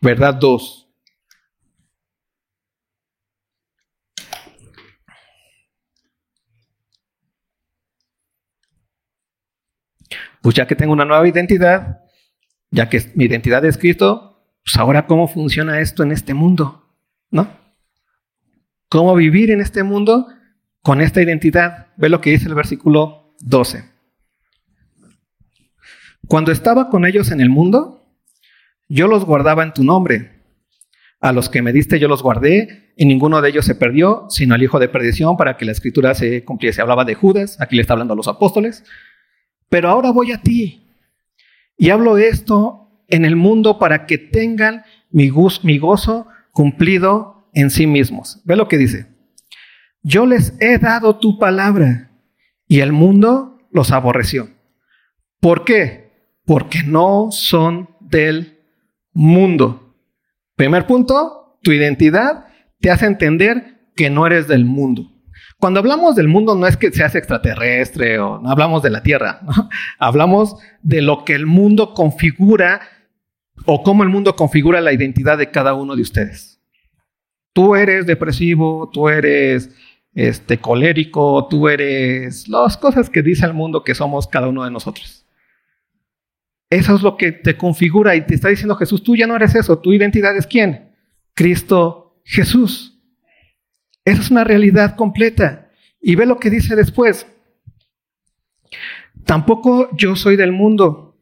[0.00, 0.88] verdad 2.
[10.42, 12.00] Pues ya que tengo una nueva identidad,
[12.70, 16.94] ya que mi identidad es Cristo, pues ahora cómo funciona esto en este mundo,
[17.30, 17.48] ¿no?
[18.88, 20.26] ¿Cómo vivir en este mundo
[20.82, 21.88] con esta identidad?
[21.96, 23.90] Ve lo que dice el versículo 12.
[26.28, 28.01] Cuando estaba con ellos en el mundo,
[28.92, 30.42] yo los guardaba en tu nombre.
[31.18, 34.54] A los que me diste yo los guardé, y ninguno de ellos se perdió, sino
[34.54, 36.82] el hijo de perdición, para que la escritura se cumpliese.
[36.82, 38.84] Hablaba de Judas, aquí le está hablando a los apóstoles.
[39.70, 40.90] Pero ahora voy a ti,
[41.78, 45.30] y hablo esto en el mundo para que tengan mi,
[45.62, 48.42] mi gozo cumplido en sí mismos.
[48.44, 49.06] Ve lo que dice.
[50.02, 52.10] Yo les he dado tu palabra,
[52.66, 54.50] y el mundo los aborreció.
[55.40, 56.12] ¿Por qué?
[56.44, 58.51] Porque no son del
[59.12, 59.96] mundo.
[60.56, 62.46] Primer punto, tu identidad
[62.80, 65.10] te hace entender que no eres del mundo.
[65.58, 69.40] Cuando hablamos del mundo no es que seas extraterrestre o no hablamos de la Tierra,
[69.98, 72.80] hablamos de lo que el mundo configura
[73.66, 76.60] o cómo el mundo configura la identidad de cada uno de ustedes.
[77.52, 79.70] Tú eres depresivo, tú eres
[80.14, 84.70] este, colérico, tú eres las cosas que dice el mundo que somos cada uno de
[84.70, 85.21] nosotros.
[86.72, 89.54] Eso es lo que te configura y te está diciendo Jesús, tú ya no eres
[89.54, 90.94] eso, tu identidad es quién?
[91.34, 92.98] Cristo Jesús.
[94.06, 95.70] Esa es una realidad completa.
[96.00, 97.26] Y ve lo que dice después.
[99.26, 101.20] Tampoco yo soy del mundo.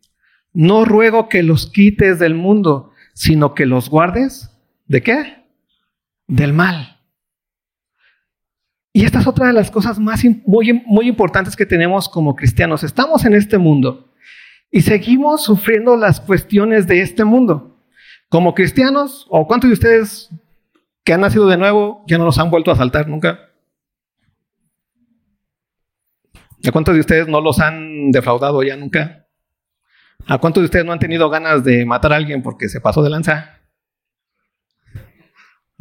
[0.53, 4.57] No ruego que los quites del mundo, sino que los guardes.
[4.87, 5.47] ¿De qué?
[6.29, 7.01] Del mal.
[8.93, 12.85] Y esta es otra de las cosas más muy, muy importantes que tenemos como cristianos.
[12.85, 14.10] Estamos en este mundo.
[14.71, 17.79] Y seguimos sufriendo las cuestiones de este mundo.
[18.29, 20.31] Como cristianos, o cuántos de ustedes
[21.05, 23.51] que han nacido de nuevo ya no los han vuelto a asaltar nunca?
[26.67, 29.27] ¿A cuántos de ustedes no los han defraudado ya nunca?
[30.27, 33.03] ¿A cuántos de ustedes no han tenido ganas de matar a alguien porque se pasó
[33.03, 33.61] de lanza?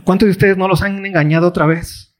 [0.06, 2.16] ¿Cuántos de ustedes no los han engañado otra vez?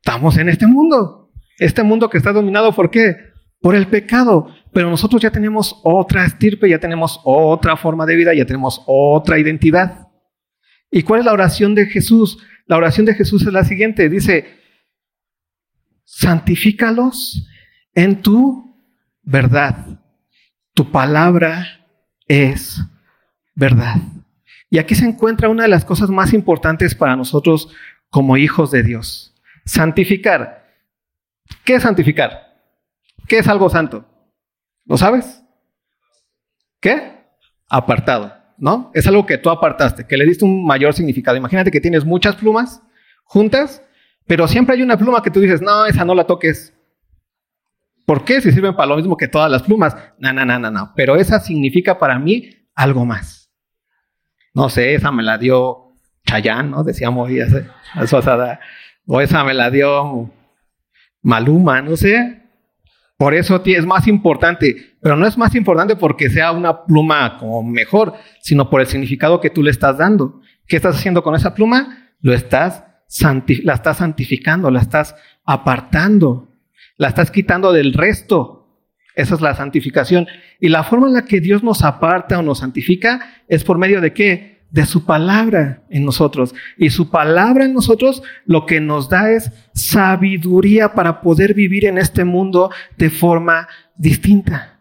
[0.00, 1.32] Estamos en este mundo.
[1.58, 3.27] Este mundo que está dominado por qué?
[3.60, 4.54] Por el pecado.
[4.72, 9.38] Pero nosotros ya tenemos otra estirpe, ya tenemos otra forma de vida, ya tenemos otra
[9.38, 10.08] identidad.
[10.90, 12.38] ¿Y cuál es la oración de Jesús?
[12.66, 14.08] La oración de Jesús es la siguiente.
[14.08, 14.58] Dice,
[16.04, 17.46] santifícalos
[17.94, 18.76] en tu
[19.22, 20.00] verdad.
[20.74, 21.86] Tu palabra
[22.26, 22.80] es
[23.54, 23.96] verdad.
[24.70, 27.74] Y aquí se encuentra una de las cosas más importantes para nosotros
[28.10, 29.34] como hijos de Dios.
[29.64, 30.66] Santificar.
[31.64, 32.47] ¿Qué es santificar?
[33.28, 34.04] ¿Qué es algo santo?
[34.86, 35.44] ¿Lo sabes?
[36.80, 37.18] ¿Qué?
[37.68, 38.90] Apartado, ¿no?
[38.94, 41.36] Es algo que tú apartaste, que le diste un mayor significado.
[41.36, 42.82] Imagínate que tienes muchas plumas
[43.24, 43.82] juntas,
[44.26, 46.74] pero siempre hay una pluma que tú dices, no, esa no la toques.
[48.06, 48.40] ¿Por qué?
[48.40, 49.94] Si sirven para lo mismo que todas las plumas.
[50.18, 50.92] No, no, no, no, no.
[50.96, 53.52] Pero esa significa para mí algo más.
[54.54, 55.92] No sé, esa me la dio
[56.24, 56.84] Chayán, ¿no?
[56.84, 57.66] Decíamos ya sé,
[59.06, 60.30] O esa me la dio
[61.20, 62.37] Maluma, no sé.
[63.18, 67.64] Por eso es más importante, pero no es más importante porque sea una pluma como
[67.64, 70.40] mejor, sino por el significado que tú le estás dando.
[70.68, 72.12] ¿Qué estás haciendo con esa pluma?
[72.20, 72.84] Lo estás
[73.64, 76.48] la estás santificando, la estás apartando,
[76.96, 78.84] la estás quitando del resto.
[79.16, 80.28] Esa es la santificación.
[80.60, 84.00] Y la forma en la que Dios nos aparta o nos santifica es por medio
[84.00, 84.57] de qué?
[84.70, 86.54] De su palabra en nosotros.
[86.76, 91.98] Y su palabra en nosotros lo que nos da es sabiduría para poder vivir en
[91.98, 94.80] este mundo de forma distinta.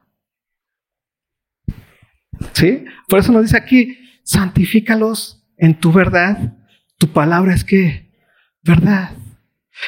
[2.53, 2.85] ¿Sí?
[3.07, 6.55] Por eso nos dice aquí, santifícalos en tu verdad.
[6.97, 8.11] Tu palabra es que
[8.63, 9.11] verdad.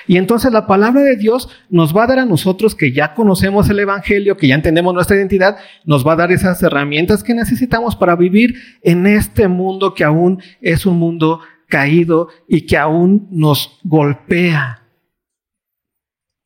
[0.08, 3.70] Y entonces la palabra de Dios nos va a dar a nosotros que ya conocemos
[3.70, 7.96] el Evangelio, que ya entendemos nuestra identidad, nos va a dar esas herramientas que necesitamos
[7.96, 13.80] para vivir en este mundo que aún es un mundo caído y que aún nos
[13.84, 14.88] golpea.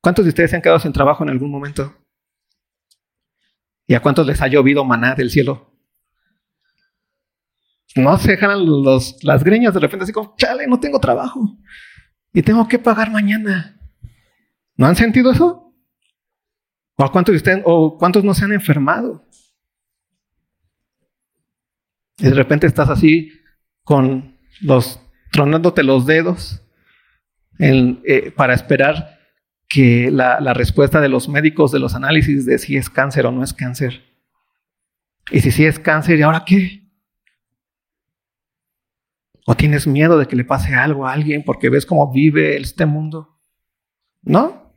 [0.02, 1.96] ¿Cuántos de ustedes se han quedado sin trabajo en algún momento?
[3.88, 5.70] ¿Y a cuántos les ha llovido maná del cielo?
[7.96, 8.66] No se dejan
[9.22, 11.58] las greñas de repente así como, chale, no tengo trabajo
[12.34, 13.80] y tengo que pagar mañana.
[14.76, 15.74] ¿No han sentido eso?
[16.96, 19.26] ¿O cuántos, ustedes, o cuántos no se han enfermado?
[22.18, 23.32] Y de repente estás así
[23.84, 25.00] con los
[25.32, 26.62] tronándote los dedos
[27.60, 29.20] eh, para esperar
[29.68, 33.32] que la, la, respuesta de los médicos de los análisis de si es cáncer o
[33.32, 34.04] no es cáncer.
[35.32, 36.83] Y si sí es cáncer, ¿y ahora qué?
[39.46, 42.86] ¿O tienes miedo de que le pase algo a alguien porque ves cómo vive este
[42.86, 43.40] mundo?
[44.22, 44.74] ¿No?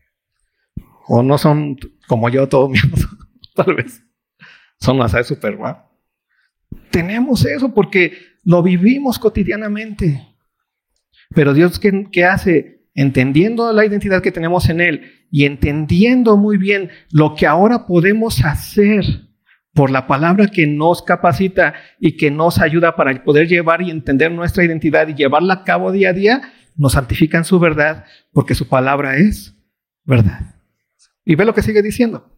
[1.06, 1.76] ¿O no son
[2.08, 3.06] como yo todos miedos?
[3.54, 4.02] Tal vez.
[4.80, 5.78] Son más de Superman.
[6.90, 10.26] Tenemos eso porque lo vivimos cotidianamente.
[11.34, 12.88] Pero Dios, ¿qué, ¿qué hace?
[12.94, 18.44] Entendiendo la identidad que tenemos en Él y entendiendo muy bien lo que ahora podemos
[18.44, 19.04] hacer
[19.76, 24.32] por la palabra que nos capacita y que nos ayuda para poder llevar y entender
[24.32, 28.54] nuestra identidad y llevarla a cabo día a día, nos santifica en su verdad, porque
[28.54, 29.54] su palabra es
[30.04, 30.54] verdad.
[31.26, 32.34] Y ve lo que sigue diciendo.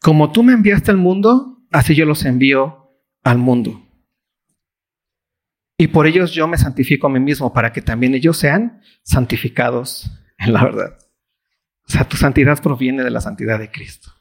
[0.00, 2.92] Como tú me enviaste al mundo, así yo los envío
[3.24, 3.82] al mundo.
[5.76, 10.08] Y por ellos yo me santifico a mí mismo, para que también ellos sean santificados
[10.38, 10.98] en la verdad.
[11.88, 14.15] O sea, tu santidad proviene de la santidad de Cristo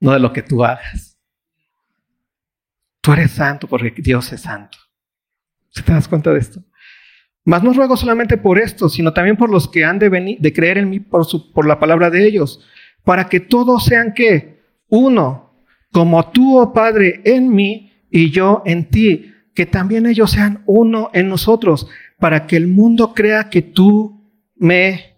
[0.00, 1.18] no de lo que tú hagas.
[3.00, 4.78] Tú eres santo porque Dios es santo.
[5.70, 6.62] ¿Se te das cuenta de esto?
[7.44, 10.52] Mas no ruego solamente por esto, sino también por los que han de, venir, de
[10.52, 12.60] creer en mí por, por la palabra de ellos,
[13.04, 18.90] para que todos sean que uno, como tú, oh Padre, en mí y yo en
[18.90, 24.30] ti, que también ellos sean uno en nosotros, para que el mundo crea que tú
[24.56, 25.16] me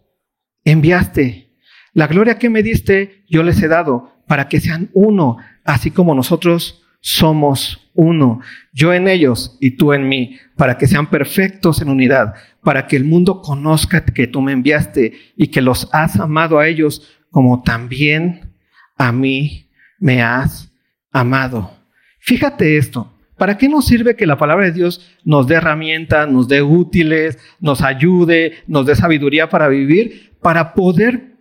[0.64, 1.50] enviaste.
[1.92, 6.14] La gloria que me diste, yo les he dado, para que sean uno, así como
[6.14, 8.40] nosotros somos uno.
[8.72, 12.94] Yo en ellos y tú en mí, para que sean perfectos en unidad, para que
[12.94, 17.64] el mundo conozca que tú me enviaste y que los has amado a ellos como
[17.64, 18.54] también
[18.96, 20.72] a mí me has
[21.10, 21.72] amado.
[22.20, 23.12] Fíjate esto.
[23.36, 27.36] ¿Para qué nos sirve que la palabra de Dios nos dé herramientas, nos dé útiles,
[27.58, 30.36] nos ayude, nos dé sabiduría para vivir?
[30.40, 31.34] Para poder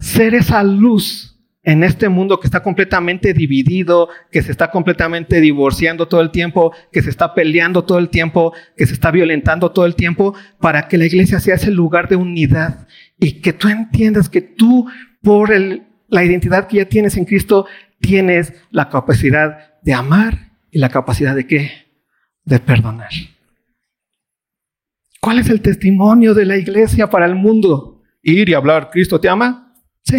[0.00, 1.33] ser esa luz
[1.64, 6.72] en este mundo que está completamente dividido, que se está completamente divorciando todo el tiempo,
[6.92, 10.88] que se está peleando todo el tiempo, que se está violentando todo el tiempo, para
[10.88, 12.86] que la iglesia sea ese lugar de unidad
[13.18, 14.86] y que tú entiendas que tú,
[15.22, 15.50] por
[16.08, 17.66] la identidad que ya tienes en Cristo,
[17.98, 21.70] tienes la capacidad de amar y la capacidad de qué?
[22.44, 23.10] De perdonar.
[25.18, 28.02] ¿Cuál es el testimonio de la iglesia para el mundo?
[28.22, 29.74] Ir y hablar, ¿Cristo te ama?
[30.02, 30.18] Sí.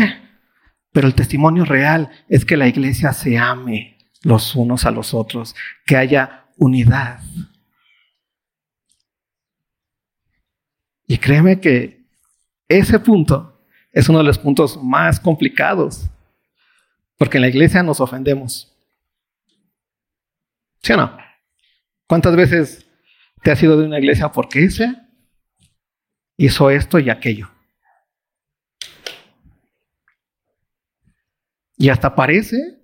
[0.95, 5.53] Pero el testimonio real es que la iglesia se ame los unos a los otros,
[5.85, 7.19] que haya unidad.
[11.05, 12.07] Y créeme que
[12.69, 16.09] ese punto es uno de los puntos más complicados,
[17.17, 18.73] porque en la iglesia nos ofendemos.
[20.81, 21.17] ¿Sí o no?
[22.07, 22.89] ¿Cuántas veces
[23.43, 24.95] te has ido de una iglesia porque ese
[26.37, 27.54] hizo esto y aquello?
[31.77, 32.79] Y hasta parece,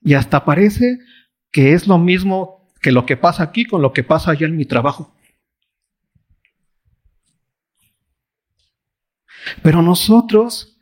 [0.00, 0.98] y hasta parece
[1.50, 4.56] que es lo mismo que lo que pasa aquí con lo que pasa allá en
[4.56, 5.14] mi trabajo.
[9.62, 10.78] Pero nosotros,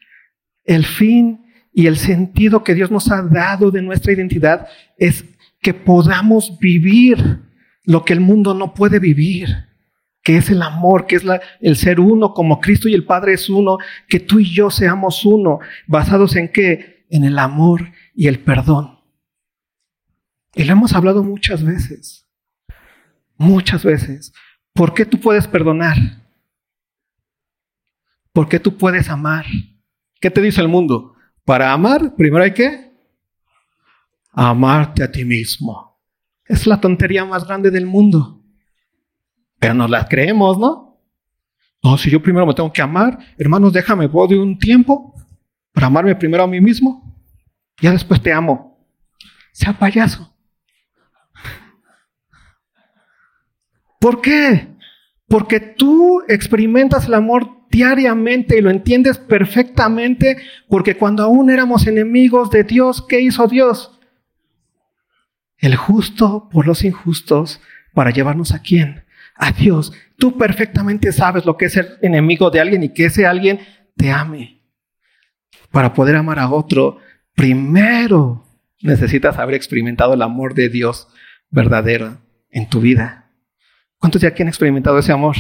[0.65, 4.69] el fin y el sentido que Dios nos ha dado de nuestra identidad
[4.99, 5.25] es
[5.61, 7.41] que podamos vivir
[7.85, 9.66] lo que el mundo no puede vivir
[10.27, 11.23] que es el amor, que es
[11.61, 15.25] el ser uno, como Cristo y el Padre es uno, que tú y yo seamos
[15.25, 17.07] uno, basados en qué?
[17.11, 18.99] En el amor y el perdón.
[20.53, 22.27] Y lo hemos hablado muchas veces,
[23.37, 24.33] muchas veces.
[24.73, 25.97] ¿Por qué tú puedes perdonar?
[28.33, 29.47] ¿Por qué tú puedes amar?
[30.21, 31.15] ¿Qué te dice el mundo?
[31.45, 32.93] Para amar, primero hay que
[34.33, 36.01] amarte a ti mismo.
[36.47, 38.43] Es la tontería más grande del mundo.
[39.59, 41.01] Pero nos la creemos, ¿no?
[41.83, 45.15] No, si yo primero me tengo que amar, hermanos, déjame, voy de un tiempo
[45.73, 47.15] para amarme primero a mí mismo.
[47.81, 48.79] Ya después te amo.
[49.53, 50.35] Sea payaso.
[54.01, 54.69] ¿Por qué?
[55.29, 60.39] Porque tú experimentas el amor diariamente y lo entiendes perfectamente,
[60.69, 63.99] porque cuando aún éramos enemigos de Dios, ¿qué hizo Dios?
[65.59, 67.61] El justo por los injustos
[67.95, 69.06] para llevarnos a quién?
[69.37, 69.93] A Dios.
[70.19, 73.61] Tú perfectamente sabes lo que es ser enemigo de alguien y que ese alguien
[73.97, 74.63] te ame.
[75.71, 76.99] Para poder amar a otro,
[77.35, 78.47] primero
[78.81, 81.09] necesitas haber experimentado el amor de Dios
[81.51, 82.19] verdadero
[82.51, 83.31] en tu vida.
[83.99, 85.37] ¿Cuántos de aquí han experimentado ese amor?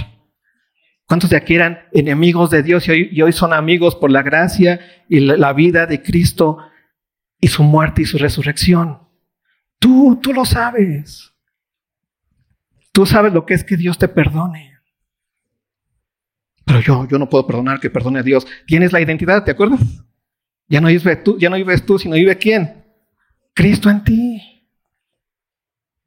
[1.06, 5.20] ¿Cuántos de aquí eran enemigos de Dios y hoy, son amigos por la gracia y
[5.20, 6.58] la, vida de Cristo
[7.40, 8.98] y su muerte y su resurrección?
[9.78, 11.32] Tú, tú lo sabes.
[12.96, 14.78] Tú sabes lo que es que Dios te perdone.
[16.64, 18.46] Pero yo, yo no puedo perdonar que perdone a Dios.
[18.66, 19.82] Tienes la identidad, ¿te acuerdas?
[20.66, 22.86] Ya no vives tú, ya no vives tú, sino vive quién?
[23.52, 24.72] Cristo en ti.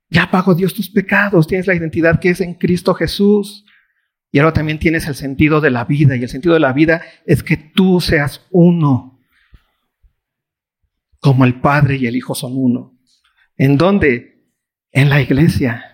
[0.10, 3.66] Ya pagó Dios tus pecados, tienes la identidad que es en Cristo Jesús.
[4.32, 6.16] Y ahora también tienes el sentido de la vida.
[6.16, 9.22] Y el sentido de la vida es que tú seas uno.
[11.20, 12.98] Como el Padre y el Hijo son uno.
[13.58, 14.48] ¿En dónde?
[14.92, 15.89] En la iglesia.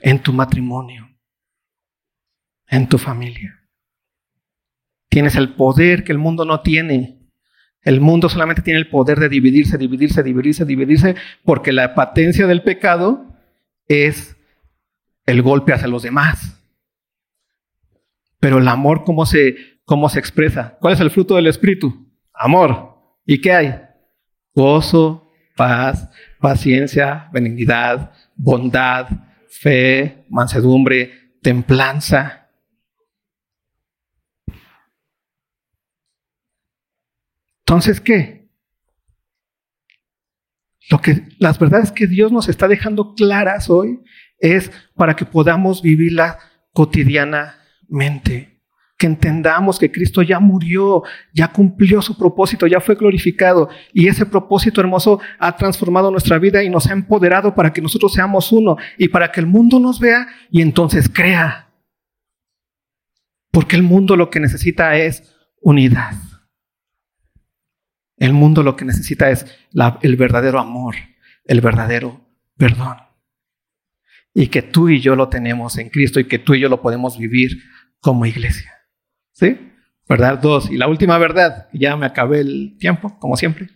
[0.00, 1.08] En tu matrimonio.
[2.66, 3.60] En tu familia.
[5.08, 7.18] Tienes el poder que el mundo no tiene
[7.82, 12.62] el mundo solamente tiene el poder de dividirse, dividirse, dividirse, dividirse, porque la patencia del
[12.62, 13.34] pecado
[13.86, 14.36] es
[15.26, 16.60] el golpe hacia los demás.
[18.40, 20.76] Pero el amor, ¿cómo se, cómo se expresa?
[20.80, 22.08] ¿Cuál es el fruto del Espíritu?
[22.34, 22.94] Amor.
[23.24, 23.80] ¿Y qué hay?
[24.54, 29.08] Gozo, paz, paciencia, benignidad, bondad,
[29.48, 32.50] fe, mansedumbre, templanza.
[37.60, 38.48] Entonces, ¿qué?
[40.90, 44.00] Lo que, las verdades que Dios nos está dejando claras hoy
[44.38, 46.38] es para que podamos vivirla
[46.72, 48.57] cotidianamente.
[48.98, 53.70] Que entendamos que Cristo ya murió, ya cumplió su propósito, ya fue glorificado.
[53.94, 58.12] Y ese propósito hermoso ha transformado nuestra vida y nos ha empoderado para que nosotros
[58.12, 61.70] seamos uno y para que el mundo nos vea y entonces crea.
[63.50, 66.12] Porque el mundo lo que necesita es unidad.
[68.16, 69.46] El mundo lo que necesita es
[70.02, 70.96] el verdadero amor,
[71.44, 72.20] el verdadero
[72.56, 72.96] perdón.
[74.34, 76.82] Y que tú y yo lo tenemos en Cristo y que tú y yo lo
[76.82, 77.62] podemos vivir
[78.00, 78.77] como iglesia.
[79.38, 79.56] ¿Sí?
[80.08, 80.68] Verdad dos.
[80.68, 83.68] Y la última verdad, ya me acabé el tiempo, como siempre.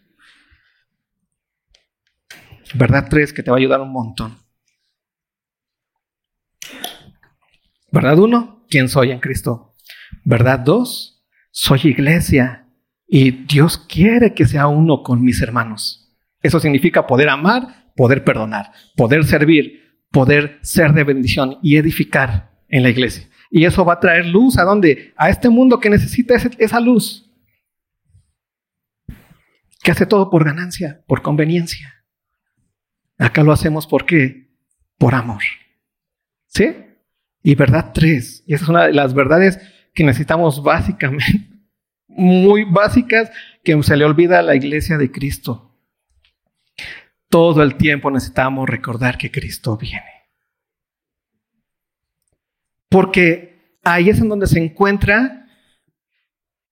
[2.75, 4.39] Verdad tres, que te va a ayudar un montón.
[7.93, 9.75] Verdad uno, ¿quién soy en Cristo?
[10.25, 12.67] Verdad dos, soy iglesia
[13.07, 16.13] y Dios quiere que sea uno con mis hermanos.
[16.43, 22.83] Eso significa poder amar, poder perdonar, poder servir, poder ser de bendición y edificar en
[22.83, 23.29] la iglesia.
[23.55, 25.13] Y eso va a traer luz a dónde?
[25.15, 27.31] A este mundo que necesita esa luz.
[29.83, 32.07] Que hace todo por ganancia, por conveniencia.
[33.19, 34.49] Acá lo hacemos por qué?
[34.97, 35.43] Por amor.
[36.47, 36.75] ¿Sí?
[37.43, 39.61] Y verdad tres, y esa es una de las verdades
[39.93, 41.51] que necesitamos básicamente
[42.09, 43.31] muy básicas
[43.63, 45.79] que se le olvida a la iglesia de Cristo.
[47.29, 50.22] Todo el tiempo necesitamos recordar que Cristo viene.
[52.93, 55.49] Porque ahí es en donde se encuentra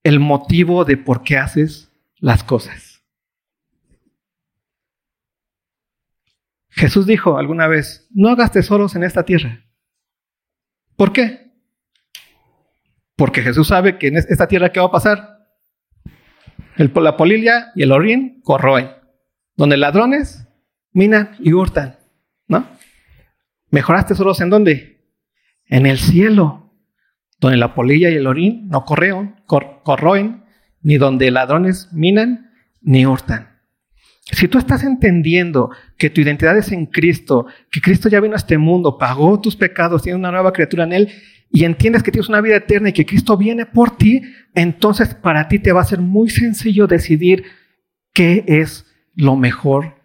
[0.03, 3.03] el motivo de por qué haces las cosas.
[6.69, 9.65] Jesús dijo alguna vez, no hagas tesoros en esta tierra.
[10.97, 11.51] ¿Por qué?
[13.17, 15.39] Porque Jesús sabe que en esta tierra, ¿qué va a pasar?
[16.77, 18.91] El, la polilla y el orín corroen.
[19.57, 20.47] Donde ladrones
[20.93, 21.99] minan y hurtan.
[22.47, 22.67] ¿No?
[23.71, 25.00] ¿Mejoraste solos en dónde?
[25.71, 26.59] En el cielo.
[27.41, 30.45] Donde la polilla y el orín no correon, corroen,
[30.83, 32.51] ni donde ladrones minan
[32.83, 33.51] ni hurtan.
[34.33, 38.37] Si tú estás entendiendo que tu identidad es en Cristo, que Cristo ya vino a
[38.37, 41.09] este mundo, pagó tus pecados, tienes una nueva criatura en Él,
[41.51, 44.23] y entiendes que tienes una vida eterna y que Cristo viene por ti,
[44.55, 47.45] entonces para ti te va a ser muy sencillo decidir
[48.13, 49.97] qué es lo mejor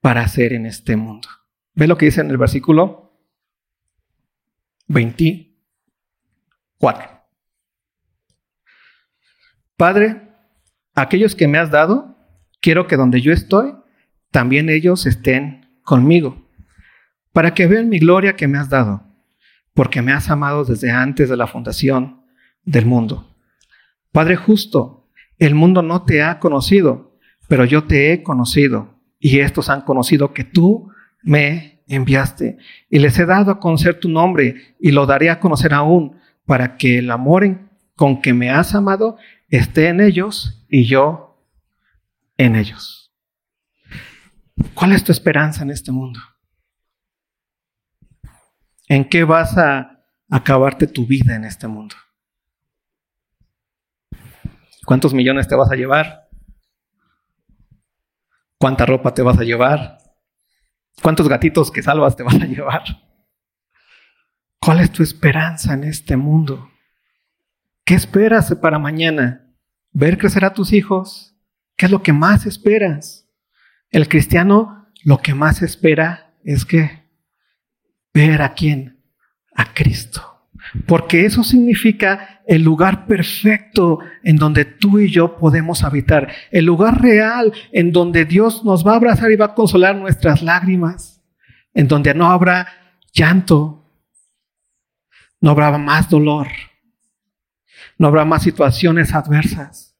[0.00, 1.28] para hacer en este mundo.
[1.74, 3.09] ¿Ve lo que dice en el versículo
[4.90, 7.08] 24?
[9.76, 10.28] Padre,
[10.96, 12.16] aquellos que me has dado,
[12.60, 13.76] quiero que donde yo estoy,
[14.32, 16.50] también ellos estén conmigo,
[17.32, 19.06] para que vean mi gloria que me has dado,
[19.74, 22.24] porque me has amado desde antes de la fundación
[22.64, 23.36] del mundo.
[24.10, 27.16] Padre justo, el mundo no te ha conocido,
[27.46, 30.90] pero yo te he conocido, y estos han conocido que tú
[31.22, 35.74] me enviaste, y les he dado a conocer tu nombre, y lo daré a conocer
[35.74, 37.60] aún, para que el amor
[37.96, 39.18] con que me has amado
[39.48, 41.44] esté en ellos y yo
[42.36, 43.12] en ellos.
[44.74, 46.20] ¿Cuál es tu esperanza en este mundo?
[48.88, 51.94] ¿En qué vas a acabarte tu vida en este mundo?
[54.84, 56.28] ¿Cuántos millones te vas a llevar?
[58.58, 59.99] ¿Cuánta ropa te vas a llevar?
[61.02, 62.82] ¿Cuántos gatitos que salvas te vas a llevar?
[64.60, 66.70] ¿Cuál es tu esperanza en este mundo?
[67.84, 69.46] ¿Qué esperas para mañana?
[69.92, 71.34] ¿Ver crecer a tus hijos?
[71.76, 73.26] ¿Qué es lo que más esperas?
[73.90, 77.08] El cristiano lo que más espera es que
[78.12, 79.02] ver a quién?
[79.54, 80.46] A Cristo.
[80.86, 86.32] Porque eso significa el lugar perfecto en donde tú y yo podemos habitar.
[86.50, 90.42] El lugar real en donde Dios nos va a abrazar y va a consolar nuestras
[90.42, 91.22] lágrimas.
[91.74, 92.66] En donde no habrá
[93.12, 93.88] llanto.
[95.40, 96.48] No habrá más dolor.
[97.96, 99.96] No habrá más situaciones adversas.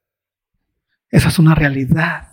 [1.09, 2.30] Esa es una realidad.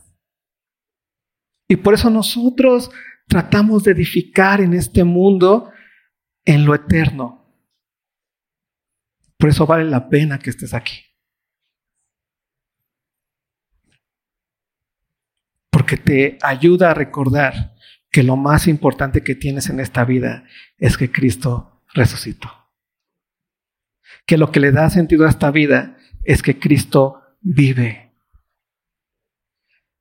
[1.68, 2.90] Y por eso nosotros
[3.28, 5.70] tratamos de edificar en este mundo
[6.44, 7.37] en lo eterno.
[9.38, 11.04] Por eso vale la pena que estés aquí.
[15.70, 17.76] Porque te ayuda a recordar
[18.12, 20.44] que lo más importante que tienes en esta vida
[20.78, 22.52] es que Cristo resucitó.
[24.26, 28.16] Que lo que le da sentido a esta vida es que Cristo vive.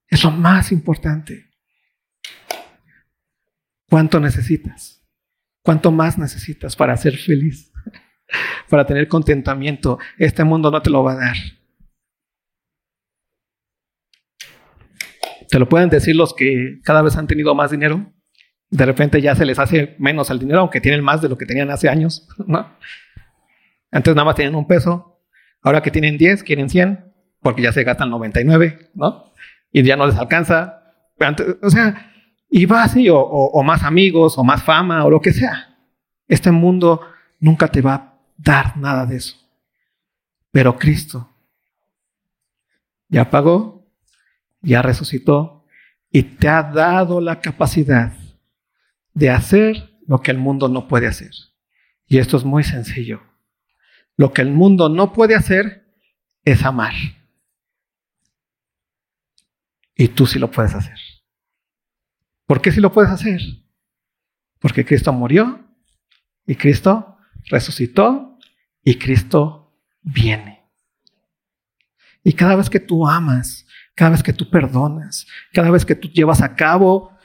[0.09, 1.51] Es lo más importante.
[3.89, 5.05] ¿Cuánto necesitas?
[5.62, 7.72] ¿Cuánto más necesitas para ser feliz?
[8.68, 9.99] Para tener contentamiento.
[10.18, 11.37] Este mundo no te lo va a dar.
[15.49, 18.12] Te lo pueden decir los que cada vez han tenido más dinero.
[18.68, 21.47] De repente ya se les hace menos el dinero, aunque tienen más de lo que
[21.47, 22.29] tenían hace años.
[22.47, 22.77] ¿no?
[23.91, 25.22] Antes nada más tenían un peso.
[25.62, 29.33] Ahora que tienen 10, quieren 100, porque ya se gastan 99, ¿no?
[29.72, 30.83] Y ya no les alcanza.
[31.62, 32.12] o sea,
[32.49, 35.77] y va así, o, o más amigos, o más fama, o lo que sea.
[36.29, 37.01] Este mundo
[37.41, 39.37] nunca te va dar nada de eso.
[40.51, 41.30] Pero Cristo
[43.09, 43.87] ya pagó,
[44.61, 45.64] ya resucitó
[46.11, 48.12] y te ha dado la capacidad
[49.14, 51.30] de hacer lo que el mundo no puede hacer.
[52.07, 53.22] Y esto es muy sencillo.
[54.16, 55.87] Lo que el mundo no puede hacer
[56.45, 56.95] es amar.
[59.95, 60.99] Y tú sí lo puedes hacer.
[62.47, 63.41] ¿Por qué sí lo puedes hacer?
[64.61, 65.66] Porque Cristo murió
[66.47, 67.15] y Cristo
[67.47, 68.38] resucitó
[68.82, 70.64] y Cristo viene.
[72.22, 76.09] Y cada vez que tú amas, cada vez que tú perdonas, cada vez que tú
[76.09, 77.16] llevas a cabo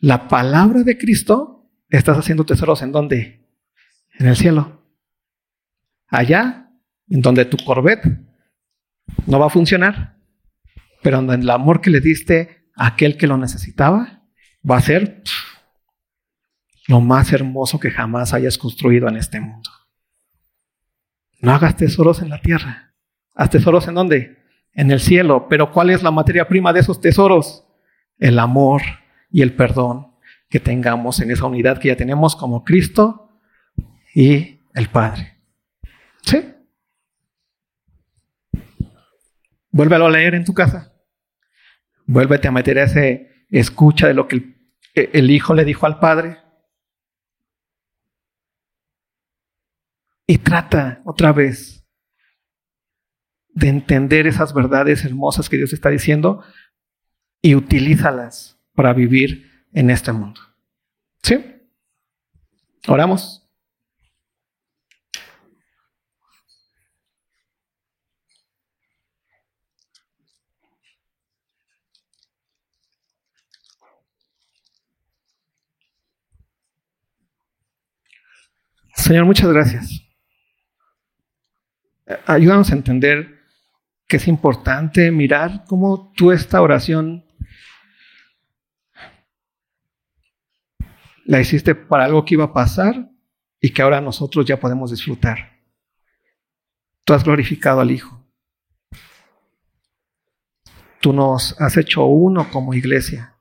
[0.00, 3.46] la palabra de Cristo, estás haciendo tesoros en dónde?
[4.18, 4.86] En el cielo.
[6.08, 6.70] Allá,
[7.08, 8.06] en donde tu Corvette
[9.26, 10.16] no va a funcionar,
[11.02, 14.22] pero en el amor que le diste a aquel que lo necesitaba,
[14.68, 15.22] va a ser
[16.90, 19.70] lo más hermoso que jamás hayas construido en este mundo.
[21.40, 22.94] No hagas tesoros en la tierra.
[23.32, 24.38] Haz tesoros en dónde?
[24.72, 25.46] En el cielo.
[25.48, 27.64] Pero ¿cuál es la materia prima de esos tesoros?
[28.18, 28.82] El amor
[29.30, 30.16] y el perdón
[30.48, 33.38] que tengamos en esa unidad que ya tenemos como Cristo
[34.12, 35.36] y el Padre.
[36.22, 36.42] ¿Sí?
[39.70, 40.92] Vuélvelo a leer en tu casa.
[42.04, 44.56] Vuélvete a meter a ese escucha de lo que el,
[45.12, 46.39] el Hijo le dijo al Padre.
[50.30, 51.84] Y trata otra vez
[53.48, 56.44] de entender esas verdades hermosas que Dios está diciendo
[57.42, 60.40] y utilízalas para vivir en este mundo.
[61.24, 61.44] ¿Sí?
[62.86, 63.44] Oramos.
[78.94, 80.09] Señor, muchas gracias
[82.34, 83.40] ayúdanos a entender
[84.06, 87.24] que es importante mirar cómo tú esta oración
[91.24, 93.10] la hiciste para algo que iba a pasar
[93.60, 95.60] y que ahora nosotros ya podemos disfrutar.
[97.04, 98.24] Tú has glorificado al Hijo.
[101.00, 103.36] Tú nos has hecho uno como iglesia.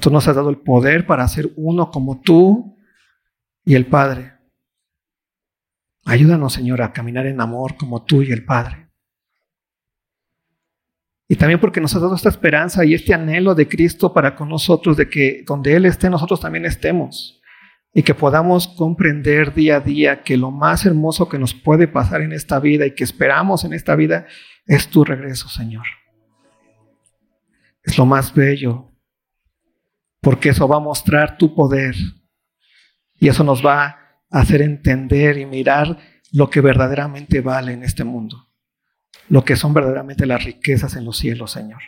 [0.00, 2.76] Tú nos has dado el poder para ser uno como tú
[3.64, 4.39] y el Padre.
[6.10, 8.88] Ayúdanos, Señor, a caminar en amor como tú y el Padre.
[11.28, 14.48] Y también porque nos has dado esta esperanza y este anhelo de Cristo para con
[14.48, 17.40] nosotros, de que donde Él esté, nosotros también estemos.
[17.94, 22.22] Y que podamos comprender día a día que lo más hermoso que nos puede pasar
[22.22, 24.26] en esta vida y que esperamos en esta vida
[24.66, 25.86] es tu regreso, Señor.
[27.84, 28.90] Es lo más bello,
[30.20, 31.94] porque eso va a mostrar tu poder
[33.20, 33.99] y eso nos va
[34.30, 35.98] hacer entender y mirar
[36.32, 38.50] lo que verdaderamente vale en este mundo
[39.30, 41.80] lo que son verdaderamente las riquezas en los cielos, Señor.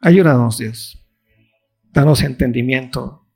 [0.00, 1.02] Ayúdanos, Dios.
[1.90, 3.26] Danos entendimiento,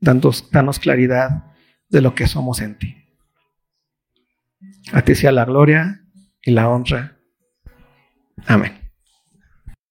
[0.00, 1.52] danos, danos claridad
[1.88, 2.96] de lo que somos en ti.
[4.92, 6.04] A ti sea la gloria
[6.42, 7.16] y la honra.
[8.46, 8.87] Amén.